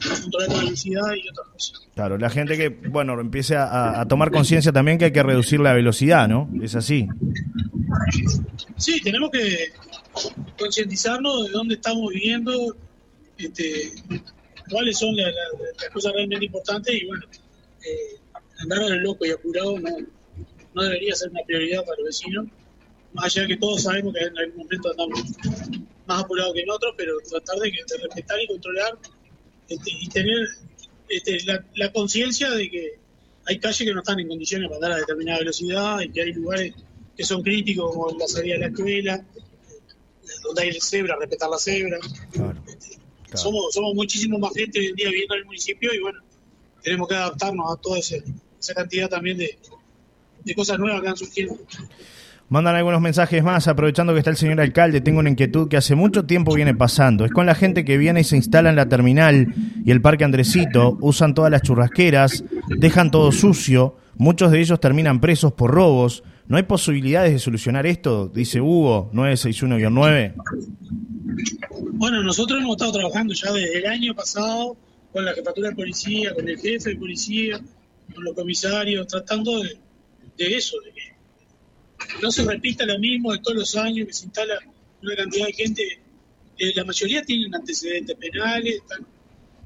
y. 1.16 1.94
Claro, 1.96 2.18
la 2.18 2.30
gente 2.30 2.58
que, 2.58 2.70
bueno, 2.70 3.20
empiece 3.20 3.56
a, 3.56 4.00
a 4.00 4.08
tomar 4.08 4.32
conciencia 4.32 4.72
también 4.72 4.98
que 4.98 5.06
hay 5.06 5.12
que 5.12 5.24
reducir 5.24 5.60
la 5.60 5.74
velocidad, 5.74 6.28
¿no? 6.28 6.50
Es 6.62 6.76
así. 6.76 7.08
Sí, 8.78 9.02
tenemos 9.02 9.30
que 9.32 9.72
concientizarnos 10.58 11.48
de 11.48 11.52
dónde 11.52 11.76
estamos 11.76 12.12
viviendo, 12.12 12.76
este, 13.38 13.92
cuáles 14.70 14.98
son 14.98 15.16
las, 15.16 15.34
cosas 15.92 16.14
realmente 16.14 16.46
importantes 16.46 16.94
y 16.94 17.06
bueno, 17.06 17.26
eh, 17.86 18.20
andar 18.60 18.80
a 18.80 18.90
lo 18.90 19.00
loco 19.02 19.26
y 19.26 19.32
apurado 19.32 19.80
no, 19.80 19.90
no 20.74 20.84
debería 20.84 21.16
ser 21.16 21.30
una 21.30 21.42
prioridad 21.46 21.84
para 21.84 21.98
los 21.98 22.06
vecinos, 22.06 22.48
más 23.14 23.26
allá 23.26 23.44
de 23.44 23.48
que 23.50 23.58
todos 23.58 23.84
sabemos 23.84 24.14
que 24.14 24.24
en 24.24 24.38
algún 24.38 24.64
momento 24.64 24.92
andamos 24.92 25.24
más 26.06 26.24
apurados 26.24 26.54
que 26.54 26.62
en 26.62 26.70
otros, 26.70 26.94
pero 26.98 27.18
tratar 27.30 27.58
de, 27.58 27.72
respetar 28.04 28.42
y 28.42 28.48
controlar 28.48 28.98
este, 29.68 29.92
y 29.92 30.08
tener 30.10 30.48
este, 31.10 31.44
la, 31.46 31.64
la 31.76 31.92
conciencia 31.92 32.50
de 32.52 32.70
que 32.70 33.00
hay 33.46 33.60
calles 33.60 33.80
que 33.80 33.94
no 33.94 34.00
están 34.00 34.20
en 34.20 34.28
condiciones 34.28 34.68
para 34.68 34.78
andar 34.78 34.92
a 34.92 34.98
determinada 34.98 35.40
velocidad 35.40 36.02
y 36.02 36.10
que 36.10 36.22
hay 36.22 36.34
lugares 36.34 36.74
que 37.16 37.24
son 37.24 37.42
críticos 37.42 37.92
como 37.94 38.18
la 38.18 38.28
salida 38.28 38.54
de 38.56 38.60
la 38.60 38.68
escuela, 38.68 39.26
donde 40.44 40.62
hay 40.62 40.80
cebra, 40.80 41.18
respetar 41.20 41.50
la 41.50 41.58
cebra. 41.58 41.98
Somos, 43.34 43.74
somos 43.74 43.94
muchísimo 43.94 44.40
más 44.40 44.54
gente 44.54 44.80
hoy 44.80 44.88
en 44.88 44.96
día 44.96 45.10
viviendo 45.10 45.36
en 45.36 45.40
el 45.42 45.46
municipio 45.46 45.94
y 45.94 46.00
bueno, 46.00 46.20
tenemos 46.82 47.08
que 47.08 47.16
adaptarnos 47.16 47.72
a 47.72 47.82
toda 47.82 48.00
esa 48.00 48.74
cantidad 48.74 49.10
también 49.10 49.38
de, 49.38 49.58
cosas 50.56 50.80
nuevas 50.80 51.02
que 51.02 51.08
han 51.08 51.18
surgido. 51.18 51.58
Mandan 52.50 52.76
algunos 52.76 53.00
mensajes 53.00 53.44
más, 53.44 53.68
aprovechando 53.68 54.12
que 54.14 54.20
está 54.20 54.32
el 54.32 54.38
señor 54.38 54.60
alcalde, 54.60 55.02
tengo 55.02 55.20
una 55.20 55.30
inquietud 55.30 55.68
que 55.68 55.78
hace 55.78 55.94
mucho 55.94 56.26
tiempo 56.26 56.56
viene 56.56 56.74
pasando. 56.74 57.24
Es 57.24 57.32
con 57.32 57.46
la 57.46 57.54
gente 57.54 57.86
que 57.86 57.98
viene 57.98 58.22
y 58.22 58.24
se 58.24 58.38
instala 58.38 58.72
en 58.72 58.76
la 58.76 58.90
terminal 58.90 59.54
y 59.86 59.92
el 59.92 60.02
parque 60.02 60.24
Andresito, 60.24 60.98
usan 61.00 61.36
todas 61.36 61.52
las 61.52 61.62
churrasqueras, 61.62 62.44
dejan 62.70 63.12
todo 63.12 63.32
sucio, 63.32 63.98
muchos 64.18 64.52
de 64.52 64.62
ellos 64.62 64.80
terminan 64.80 65.22
presos 65.22 65.54
por 65.54 65.70
robos. 65.70 66.24
¿No 66.48 66.58
hay 66.58 66.64
posibilidades 66.64 67.34
de 67.34 67.38
solucionar 67.38 67.86
esto? 67.86 68.28
Dice 68.28 68.60
Hugo, 68.60 69.12
961-9. 69.14 70.34
Bueno, 71.92 72.24
nosotros 72.24 72.60
hemos 72.60 72.78
estado 72.78 72.94
trabajando 72.94 73.36
ya 73.36 73.52
desde 73.52 73.78
el 73.78 73.86
año 73.86 74.16
pasado 74.16 74.76
con 75.14 75.24
la 75.24 75.34
jefatura 75.34 75.70
de 75.70 75.76
policía, 75.76 76.34
con 76.34 76.50
el 76.50 76.58
jefe 76.58 76.90
de 76.90 76.96
policía, 76.96 77.60
con 78.14 78.24
los 78.24 78.34
comisarios, 78.34 79.06
tratando 79.06 79.60
de, 79.60 79.78
eso, 80.38 80.78
de 80.82 80.92
no 82.22 82.32
se 82.32 82.44
repita 82.44 82.86
lo 82.86 83.00
mismo 83.00 83.32
de 83.32 83.40
todos 83.40 83.58
los 83.58 83.76
años, 83.76 84.08
que 84.08 84.14
se 84.14 84.26
instala 84.26 84.60
una 85.02 85.16
cantidad 85.16 85.48
de 85.48 85.54
gente, 85.54 86.00
eh, 86.58 86.74
la 86.76 86.84
mayoría 86.84 87.22
tienen 87.24 87.54
antecedentes 87.56 88.16
penales, 88.18 88.76
están, 88.76 89.06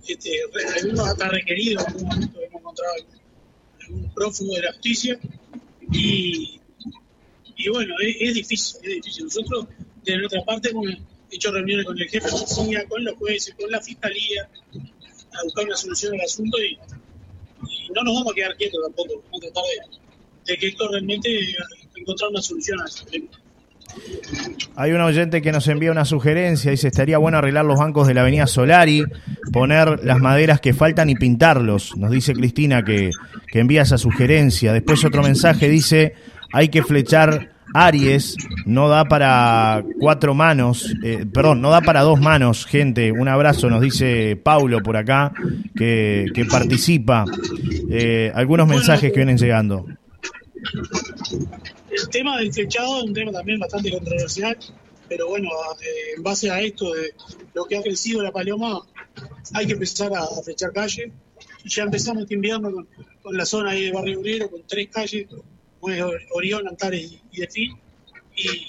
este, 0.08 0.32
algunos 0.80 1.08
hasta 1.08 1.30
requeridos, 1.30 1.84
en 1.84 1.90
algún 1.90 2.08
momento 2.08 2.42
hemos 2.42 2.62
encontrado 2.62 2.94
algún 3.82 4.14
prófugo 4.14 4.56
de 4.56 4.62
la 4.62 4.74
justicia, 4.74 5.20
y, 5.92 6.60
y 7.56 7.70
bueno, 7.70 7.94
es, 8.02 8.34
difícil, 8.34 8.78
es 8.84 8.96
difícil. 8.96 9.26
Nosotros, 9.26 9.68
de 10.04 10.18
nuestra 10.18 10.44
parte, 10.44 10.70
hemos 10.70 10.88
hecho 11.32 11.52
reuniones 11.52 11.86
con 11.86 11.98
el 11.98 12.10
jefe 12.10 12.26
de 12.26 12.32
policía, 12.32 12.86
con 12.88 13.04
los 13.04 13.16
jueces, 13.16 13.56
con 13.56 13.72
la 13.72 13.82
fiscalía, 13.82 14.50
a 14.74 15.44
buscar 15.44 15.66
una 15.66 15.76
solución 15.76 16.14
al 16.14 16.22
asunto 16.22 16.62
y, 16.62 16.78
no 17.96 18.04
nos 18.04 18.16
vamos 18.16 18.32
a 18.32 18.36
quedar 18.36 18.58
quietos 18.58 18.82
tampoco. 18.84 19.22
Vamos 19.26 19.38
a 19.38 19.52
tratar 19.52 19.64
de, 20.46 20.58
que 20.58 20.68
esto 20.68 20.88
realmente 20.90 21.30
encontrar 21.96 22.30
una. 22.32 22.42
Hay 24.76 24.92
un 24.92 25.02
oyente 25.02 25.42
que 25.42 25.52
nos 25.52 25.68
envía 25.68 25.92
una 25.92 26.06
sugerencia, 26.06 26.72
dice, 26.72 26.88
estaría 26.88 27.18
bueno 27.18 27.38
arreglar 27.38 27.66
los 27.66 27.78
bancos 27.78 28.08
de 28.08 28.14
la 28.14 28.22
avenida 28.22 28.48
Solari, 28.48 29.04
poner 29.52 30.04
las 30.04 30.20
maderas 30.20 30.60
que 30.62 30.74
faltan 30.74 31.10
y 31.10 31.16
pintarlos. 31.16 31.96
Nos 31.98 32.10
dice 32.10 32.34
Cristina 32.34 32.84
que, 32.84 33.12
que 33.48 33.60
envía 33.60 33.84
esa 33.84 33.98
sugerencia. 33.98 34.74
Después 34.74 35.06
otro 35.06 35.22
mensaje 35.22 35.70
dice, 35.70 36.16
hay 36.52 36.70
que 36.70 36.82
flechar 36.84 37.54
Aries, 37.74 38.38
no 38.66 38.88
da 38.88 39.06
para 39.06 39.84
cuatro 40.00 40.36
manos, 40.36 40.94
eh, 41.04 41.26
perdón, 41.32 41.62
no 41.62 41.72
da 41.72 41.82
para 41.82 42.02
dos 42.02 42.20
manos, 42.20 42.66
gente. 42.66 43.12
Un 43.12 43.28
abrazo, 43.28 43.70
nos 43.70 43.82
dice 43.82 44.40
Paulo 44.42 44.82
por 44.84 44.96
acá, 44.96 45.34
que, 45.76 46.46
participa. 46.50 47.26
Eh, 47.90 48.32
algunos 48.36 48.68
mensajes 48.68 49.12
que 49.12 49.18
vienen 49.18 49.38
llegando. 49.38 49.88
El 51.96 52.10
tema 52.10 52.38
del 52.40 52.54
flechado 52.54 53.00
es 53.00 53.04
un 53.04 53.14
tema 53.14 53.32
también 53.32 53.60
bastante 53.60 53.92
controversial, 53.92 54.58
pero 55.08 55.28
bueno, 55.28 55.50
eh, 55.82 56.14
en 56.18 56.24
base 56.24 56.50
a 56.50 56.62
esto 56.62 56.92
de 56.94 57.14
lo 57.54 57.66
que 57.66 57.78
ha 57.78 57.82
crecido 57.82 58.22
la 58.24 58.32
paloma, 58.32 58.82
hay 59.54 59.68
que 59.68 59.74
empezar 59.74 60.12
a, 60.16 60.26
flechar 60.44 60.72
calles. 60.74 61.12
Ya 61.66 61.84
empezamos 61.84 62.24
este 62.24 62.36
invierno 62.36 62.72
con, 62.72 62.88
con 63.22 63.38
la 63.38 63.46
zona 63.46 63.72
ahí 63.72 63.86
de 63.86 63.92
Barrio 63.92 64.20
Obrero, 64.20 64.50
con 64.50 64.64
tres 64.68 64.90
calles 64.90 65.28
Orión, 66.32 66.68
Antares 66.68 67.20
y. 67.32 67.44
Y, 68.36 68.68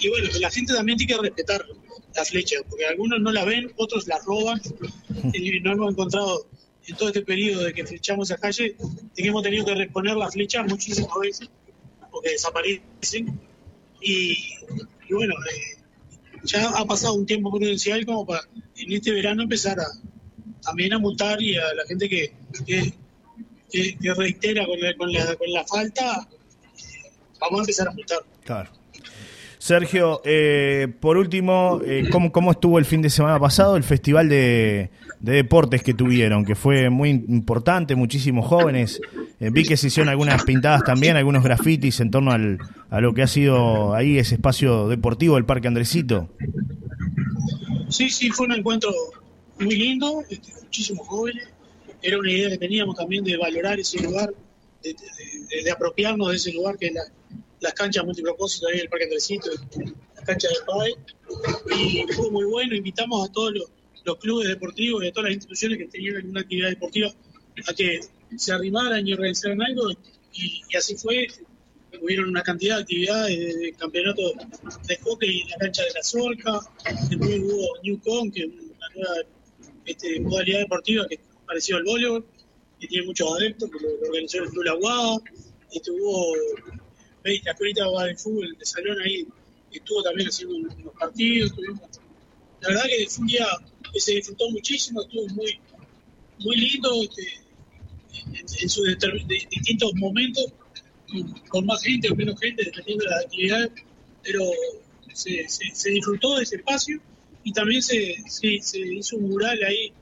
y 0.00 0.08
bueno, 0.08 0.28
la 0.38 0.50
gente 0.50 0.74
también 0.74 0.98
tiene 0.98 1.14
que 1.14 1.20
respetar 1.20 1.64
la 2.14 2.24
flecha, 2.24 2.56
porque 2.68 2.86
algunos 2.86 3.20
no 3.20 3.32
la 3.32 3.44
ven, 3.44 3.72
otros 3.76 4.06
la 4.06 4.18
roban. 4.18 4.60
Y 5.34 5.60
no 5.60 5.72
hemos 5.72 5.92
encontrado 5.92 6.46
en 6.86 6.96
todo 6.96 7.08
este 7.08 7.22
periodo 7.22 7.64
de 7.64 7.74
que 7.74 7.84
flechamos 7.84 8.30
a 8.30 8.38
calle, 8.38 8.74
que 9.14 9.26
hemos 9.26 9.42
tenido 9.42 9.66
que 9.66 9.74
reponer 9.74 10.16
la 10.16 10.30
flecha 10.30 10.62
muchísimas 10.62 11.18
veces, 11.20 11.50
porque 12.10 12.30
desaparecen. 12.30 13.40
Y, 14.00 14.36
bueno, 15.10 15.34
eh, 15.34 15.82
ya 16.44 16.70
ha 16.70 16.84
pasado 16.84 17.14
un 17.14 17.26
tiempo 17.26 17.50
prudencial 17.50 18.04
como 18.06 18.26
para 18.26 18.42
en 18.76 18.92
este 18.92 19.12
verano 19.12 19.42
empezar 19.42 19.78
a, 19.78 19.86
también 20.62 20.92
a 20.92 20.98
multar 20.98 21.40
y 21.42 21.56
a 21.56 21.74
la 21.74 21.84
gente 21.86 22.08
que, 22.08 22.32
que, 22.66 22.94
que, 23.70 24.14
reitera 24.14 24.66
con 24.66 24.80
la, 24.80 24.96
con, 24.96 25.12
la, 25.12 25.36
con 25.36 25.52
la 25.52 25.66
falta, 25.66 26.28
vamos 27.38 27.60
a 27.60 27.62
empezar 27.62 27.88
a 27.88 27.92
multar. 27.92 28.20
Claro. 28.44 28.79
Sergio, 29.60 30.22
eh, 30.24 30.88
por 31.00 31.18
último, 31.18 31.82
eh, 31.84 32.08
¿cómo, 32.10 32.32
¿cómo, 32.32 32.50
estuvo 32.50 32.78
el 32.78 32.86
fin 32.86 33.02
de 33.02 33.10
semana 33.10 33.38
pasado 33.38 33.76
el 33.76 33.84
festival 33.84 34.30
de, 34.30 34.88
deportes 35.20 35.82
que 35.82 35.92
tuvieron? 35.92 36.46
Que 36.46 36.54
fue 36.54 36.88
muy 36.88 37.10
importante, 37.10 37.94
muchísimos 37.94 38.46
jóvenes. 38.46 39.02
Eh, 39.38 39.50
vi 39.52 39.64
que 39.64 39.76
se 39.76 39.88
hicieron 39.88 40.08
algunas 40.08 40.44
pintadas 40.44 40.82
también, 40.82 41.18
algunos 41.18 41.44
grafitis 41.44 42.00
en 42.00 42.10
torno 42.10 42.32
al, 42.32 42.56
a 42.88 43.02
lo 43.02 43.12
que 43.12 43.20
ha 43.20 43.26
sido 43.26 43.94
ahí 43.94 44.16
ese 44.16 44.36
espacio 44.36 44.88
deportivo 44.88 45.34
del 45.34 45.44
Parque 45.44 45.68
Andresito. 45.68 46.30
Sí, 47.90 48.08
sí, 48.08 48.30
fue 48.30 48.46
un 48.46 48.52
encuentro 48.52 48.90
muy 49.58 49.76
lindo, 49.76 50.24
este, 50.30 50.54
muchísimos 50.54 51.06
jóvenes. 51.06 51.48
Era 52.00 52.18
una 52.18 52.32
idea 52.32 52.48
que 52.48 52.56
teníamos 52.56 52.96
también 52.96 53.24
de 53.24 53.36
valorar 53.36 53.78
ese 53.78 54.02
lugar, 54.02 54.32
de, 54.82 55.70
apropiarnos 55.70 56.30
de 56.30 56.36
ese 56.36 56.50
lugar 56.54 56.78
que 56.78 56.86
es 56.86 56.94
la, 56.94 57.02
las 57.60 57.74
canchas 57.74 58.04
multipropósito 58.04 58.68
ahí 58.68 58.78
del 58.78 58.88
Parque 58.88 59.04
Andresito, 59.04 59.50
las 60.14 60.24
canchas 60.24 60.50
de 60.52 60.58
PAE. 60.66 60.96
Y 61.76 62.12
fue 62.12 62.30
muy 62.30 62.44
bueno, 62.44 62.74
invitamos 62.74 63.28
a 63.28 63.32
todos 63.32 63.52
los, 63.54 63.70
clubes 64.18 64.48
deportivos 64.48 65.04
y 65.04 65.08
a 65.08 65.12
todas 65.12 65.26
las 65.30 65.34
instituciones 65.34 65.78
que 65.78 65.86
tenían 65.86 66.16
alguna 66.16 66.40
actividad 66.40 66.70
deportiva 66.70 67.10
a 67.68 67.74
que 67.74 68.00
se 68.36 68.52
arrimaran 68.52 69.06
y 69.06 69.12
organizaran 69.12 69.62
algo. 69.62 69.90
Y, 70.32 70.62
así 70.76 70.96
fue. 70.96 71.28
Hubieron 72.00 72.28
una 72.28 72.42
cantidad 72.42 72.76
de 72.76 72.82
actividades 72.82 73.58
de, 73.58 73.72
campeonato 73.72 74.22
de 74.86 74.96
hockey 74.98 75.40
en 75.42 75.48
la 75.50 75.56
cancha 75.56 75.82
de 75.82 75.90
la 75.92 76.02
Zorca. 76.02 76.60
Después 77.08 77.40
hubo 77.40 77.68
New 77.82 78.00
Con, 78.00 78.30
que 78.30 78.42
es 78.42 78.46
una 78.46 78.88
nueva 78.94 79.14
este, 79.84 80.20
modalidad 80.20 80.60
deportiva 80.60 81.06
que 81.08 81.16
es 81.16 81.20
parecido 81.46 81.78
al 81.78 81.84
voleibol, 81.84 82.24
que 82.78 82.86
tiene 82.86 83.06
muchos 83.06 83.28
adeptos, 83.36 83.70
que 83.70 83.78
lo, 83.80 84.08
organizó 84.08 84.38
el 84.38 84.50
Club 84.50 84.64
La 84.64 84.74
Guada. 84.74 85.18
Estuvo 87.22 87.44
la 87.44 87.50
escuelita 87.52 87.84
de 88.06 88.16
fútbol 88.16 88.56
de 88.58 88.64
salón 88.64 89.00
ahí 89.02 89.26
estuvo 89.72 90.02
también 90.02 90.28
haciendo 90.28 90.56
unos 90.56 90.94
partidos. 90.98 91.52
la 92.60 92.68
verdad 92.68 92.84
que 92.84 93.06
fue 93.08 93.22
un 93.22 93.26
día 93.28 93.46
que 93.92 94.00
se 94.00 94.12
disfrutó 94.12 94.50
muchísimo, 94.50 95.02
estuvo 95.02 95.26
muy, 95.28 95.58
muy 96.38 96.56
lindo 96.56 97.02
este, 97.02 97.40
en, 98.62 98.68
sus 98.68 98.96
distintos 99.26 99.92
momentos, 99.94 100.46
con 101.48 101.66
más 101.66 101.82
gente 101.82 102.10
o 102.10 102.14
menos 102.14 102.38
gente, 102.40 102.64
dependiendo 102.64 103.04
de 103.04 103.10
las 103.10 103.24
actividades, 103.24 103.70
pero 104.22 104.44
se, 105.12 105.48
se, 105.48 105.90
disfrutó 105.90 106.36
de 106.36 106.44
ese 106.44 106.56
espacio 106.56 107.00
y 107.42 107.52
también 107.52 107.82
se, 107.82 108.16
se, 108.28 108.78
hizo 108.78 109.16
un 109.16 109.28
mural 109.28 109.58
ahí 109.64 109.92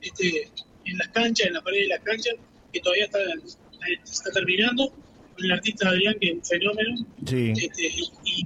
este, 0.00 0.50
en 0.84 0.98
las 0.98 1.08
canchas, 1.08 1.48
en 1.48 1.54
la 1.54 1.62
pared 1.62 1.80
de 1.80 1.88
las 1.88 2.00
canchas, 2.02 2.34
que 2.72 2.80
todavía 2.80 3.06
está, 3.06 3.18
está 4.04 4.30
terminando 4.30 4.92
el 5.44 5.52
artista 5.52 5.88
Adrián, 5.88 6.16
que 6.20 6.28
es 6.28 6.34
un 6.34 6.44
fenómeno, 6.44 7.06
este, 7.24 7.82
y, 8.24 8.42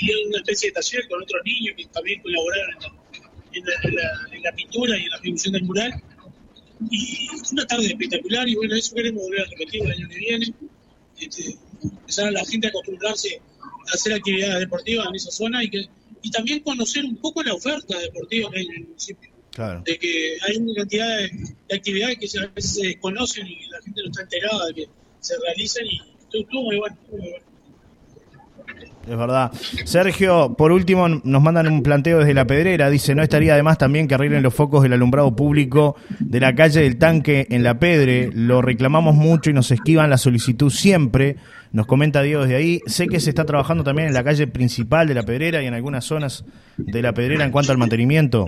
y, 0.00 0.26
una 0.28 0.38
especie 0.38 0.70
de 0.70 0.74
taller 0.74 1.08
con 1.08 1.22
otros 1.22 1.42
niños 1.44 1.74
que 1.76 1.84
también 1.86 2.22
colaboraron 2.22 2.74
en 3.52 4.42
la, 4.42 4.52
pintura 4.52 4.96
y 4.96 5.02
en 5.02 5.10
la 5.10 5.16
ejecución 5.16 5.52
del 5.52 5.64
mural. 5.64 5.92
Y 6.90 7.28
una 7.52 7.66
tarde 7.66 7.86
espectacular, 7.86 8.48
y 8.48 8.54
bueno, 8.54 8.74
eso 8.74 8.94
queremos 8.94 9.22
volver 9.22 9.40
a 9.42 9.50
repetir 9.50 9.82
el 9.82 9.90
año 9.90 10.08
que 10.08 10.16
viene. 10.16 10.54
Este, 11.18 11.56
empezar 11.82 12.28
a 12.28 12.30
la 12.30 12.44
gente 12.46 12.68
a 12.68 12.70
acostumbrarse 12.70 13.40
a 13.60 13.94
hacer 13.94 14.14
actividades 14.14 14.60
deportivas 14.60 15.06
en 15.08 15.14
esa 15.14 15.30
zona 15.30 15.62
y 15.62 15.70
que 15.70 15.88
y 16.22 16.30
también 16.30 16.60
conocer 16.60 17.04
un 17.04 17.16
poco 17.16 17.42
la 17.42 17.54
oferta 17.54 17.98
deportiva 17.98 18.50
que 18.50 18.58
hay 18.58 18.66
en 18.66 18.72
el 18.72 18.88
municipio. 18.88 19.30
De 19.84 19.98
que 19.98 20.36
hay 20.42 20.56
una 20.56 20.74
cantidad 20.74 21.18
de, 21.18 21.30
actividades 21.74 22.18
que 22.18 22.38
a 22.38 22.46
veces 22.46 22.74
se 22.74 22.86
desconocen 22.86 23.46
y 23.46 23.66
la 23.68 23.82
gente 23.82 24.02
no 24.02 24.10
está 24.10 24.22
enterada 24.22 24.66
de 24.66 24.74
que 24.74 24.88
se 25.20 25.34
realizan 25.38 25.86
y 25.86 26.00
es 29.10 29.16
verdad. 29.16 29.50
Sergio, 29.84 30.54
por 30.56 30.72
último, 30.72 31.08
nos 31.08 31.42
mandan 31.42 31.66
un 31.68 31.82
planteo 31.82 32.18
desde 32.18 32.34
la 32.34 32.46
pedrera. 32.46 32.90
Dice, 32.90 33.14
no 33.14 33.22
estaría 33.22 33.56
de 33.56 33.62
más 33.62 33.78
también 33.78 34.06
que 34.06 34.14
arreglen 34.14 34.42
los 34.42 34.54
focos 34.54 34.82
del 34.82 34.92
alumbrado 34.92 35.34
público 35.34 35.96
de 36.20 36.38
la 36.38 36.54
calle 36.54 36.82
del 36.82 36.98
tanque 36.98 37.46
en 37.50 37.62
la 37.62 37.78
Pedre. 37.78 38.30
Lo 38.32 38.62
reclamamos 38.62 39.16
mucho 39.16 39.50
y 39.50 39.52
nos 39.52 39.70
esquivan 39.70 40.10
la 40.10 40.18
solicitud 40.18 40.70
siempre. 40.70 41.36
Nos 41.72 41.86
comenta 41.86 42.22
Diego 42.22 42.42
desde 42.42 42.56
ahí. 42.56 42.80
Sé 42.86 43.08
que 43.08 43.20
se 43.20 43.30
está 43.30 43.44
trabajando 43.44 43.82
también 43.82 44.08
en 44.08 44.14
la 44.14 44.22
calle 44.22 44.46
principal 44.46 45.08
de 45.08 45.14
la 45.14 45.22
pedrera 45.24 45.62
y 45.62 45.66
en 45.66 45.74
algunas 45.74 46.04
zonas 46.04 46.44
de 46.76 47.02
la 47.02 47.12
pedrera 47.12 47.44
en 47.44 47.50
cuanto 47.50 47.72
al 47.72 47.78
mantenimiento. 47.78 48.46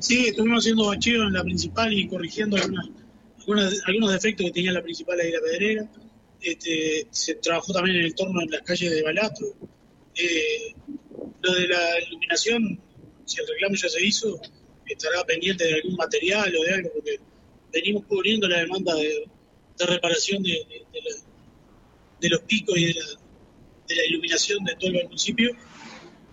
Sí, 0.00 0.26
estuvimos 0.26 0.64
haciendo 0.64 0.88
bacheo 0.88 1.22
en 1.22 1.32
la 1.32 1.42
principal 1.42 1.92
y 1.92 2.06
corrigiendo 2.06 2.56
algunas 2.56 2.88
algunos 3.86 4.12
defectos 4.12 4.46
que 4.46 4.52
tenía 4.52 4.72
la 4.72 4.82
principal 4.82 5.20
ahí 5.20 5.30
la 5.30 5.40
pedrera. 5.40 5.90
Este, 6.40 7.06
se 7.10 7.36
trabajó 7.36 7.72
también 7.72 7.96
en 7.96 8.04
el 8.04 8.14
torno 8.14 8.42
en 8.42 8.50
las 8.50 8.62
calles 8.62 8.90
de 8.90 9.02
Balastro. 9.02 9.48
Eh, 10.16 10.74
lo 11.42 11.52
de 11.52 11.68
la 11.68 12.00
iluminación, 12.06 12.80
si 13.24 13.40
el 13.40 13.46
reclamo 13.46 13.74
ya 13.74 13.88
se 13.88 14.04
hizo, 14.04 14.40
estará 14.86 15.24
pendiente 15.24 15.64
de 15.64 15.74
algún 15.74 15.96
material 15.96 16.54
o 16.56 16.62
de 16.62 16.74
algo, 16.74 16.90
porque 16.94 17.18
venimos 17.72 18.04
cubriendo 18.06 18.48
la 18.48 18.58
demanda 18.58 18.94
de, 18.94 19.28
reparación 19.78 20.42
de, 20.42 20.64
los 22.22 22.40
picos 22.42 22.76
y 22.76 22.86
de 22.86 22.94
la, 22.94 24.04
iluminación 24.08 24.64
de 24.64 24.74
todo 24.76 24.90
el 24.90 25.04
municipio. 25.04 25.50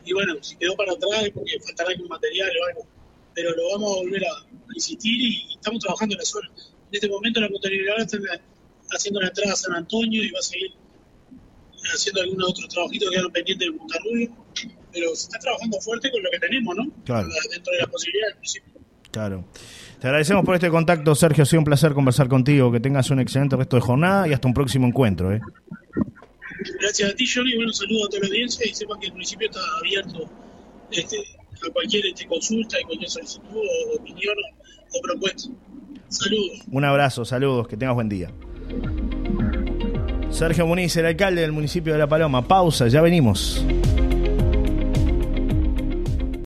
Y 0.05 0.13
bueno, 0.13 0.41
si 0.41 0.55
quedó 0.57 0.75
para 0.75 0.93
atrás 0.93 1.23
es 1.23 1.31
porque 1.31 1.59
faltará 1.59 1.89
algún 1.89 2.07
material 2.07 2.49
o 2.49 2.65
algo, 2.65 2.87
pero 3.33 3.55
lo 3.55 3.69
vamos 3.71 3.91
a 3.91 3.99
volver 4.01 4.23
a, 4.25 4.47
insistir 4.73 5.21
y 5.21 5.53
estamos 5.53 5.81
trabajando 5.81 6.15
en 6.15 6.19
la 6.19 6.25
zona. 6.25 6.49
En 6.91 6.95
este 6.95 7.07
momento 7.07 7.39
la 7.39 7.47
contabilidad 7.47 7.99
está 7.99 8.17
haciendo 8.91 9.21
la 9.21 9.27
entrada 9.27 9.53
a 9.53 9.55
San 9.55 9.73
Antonio 9.73 10.21
y 10.21 10.29
va 10.29 10.39
a 10.39 10.41
seguir 10.41 10.71
haciendo 11.93 12.21
algunos 12.21 12.49
otros 12.49 12.67
trabajitos 12.67 13.07
que 13.07 13.13
quedaron 13.13 13.31
pendientes 13.31 13.67
de 13.67 13.77
Montarrubio, 13.77 14.31
pero 14.91 15.15
se 15.15 15.23
está 15.23 15.39
trabajando 15.39 15.79
fuerte 15.79 16.11
con 16.11 16.21
lo 16.21 16.29
que 16.29 16.39
tenemos, 16.39 16.75
¿no? 16.75 16.91
Claro. 17.05 17.29
Dentro 17.49 17.71
de 17.71 17.79
la 17.79 17.87
posibilidad 17.87 18.27
del 18.27 18.35
municipio. 18.35 18.73
Claro. 19.09 19.45
Te 20.01 20.07
agradecemos 20.07 20.43
por 20.43 20.55
este 20.55 20.69
contacto, 20.69 21.15
Sergio. 21.15 21.43
Ha 21.43 21.45
sido 21.45 21.59
un 21.59 21.65
placer 21.65 21.93
conversar 21.93 22.27
contigo. 22.27 22.71
Que 22.71 22.81
tengas 22.81 23.09
un 23.09 23.19
excelente 23.21 23.55
resto 23.55 23.77
de 23.77 23.81
jornada 23.81 24.27
y 24.27 24.33
hasta 24.33 24.47
un 24.47 24.53
próximo 24.53 24.85
encuentro. 24.85 25.33
¿eh? 25.33 25.39
Gracias 26.81 27.11
a 27.11 27.15
ti, 27.15 27.25
Johnny. 27.25 27.55
Bueno, 27.55 27.71
saludo 27.71 28.05
a 28.05 28.09
toda 28.09 28.21
la 28.21 28.27
audiencia 28.27 28.67
y 28.67 28.73
sepan 28.73 28.99
que 28.99 29.07
el 29.07 29.13
municipio 29.13 29.47
está 29.47 29.61
abierto 29.79 30.29
este, 30.91 31.17
a 31.17 31.71
cualquier 31.71 32.05
este, 32.05 32.25
consulta 32.25 32.79
y 32.81 32.83
cualquier 32.83 33.09
solicitud 33.09 33.45
o 33.55 33.95
opinión 33.95 34.35
o 34.93 35.01
propuesta. 35.01 35.49
Un 36.71 36.85
abrazo, 36.85 37.25
saludos, 37.25 37.67
que 37.67 37.77
tengas 37.77 37.95
buen 37.95 38.09
día. 38.09 38.29
Sergio 40.29 40.65
Muniz, 40.65 40.95
el 40.95 41.05
alcalde 41.05 41.41
del 41.41 41.51
municipio 41.51 41.93
de 41.93 41.99
La 41.99 42.07
Paloma. 42.07 42.47
Pausa, 42.47 42.87
ya 42.87 43.01
venimos. 43.01 43.63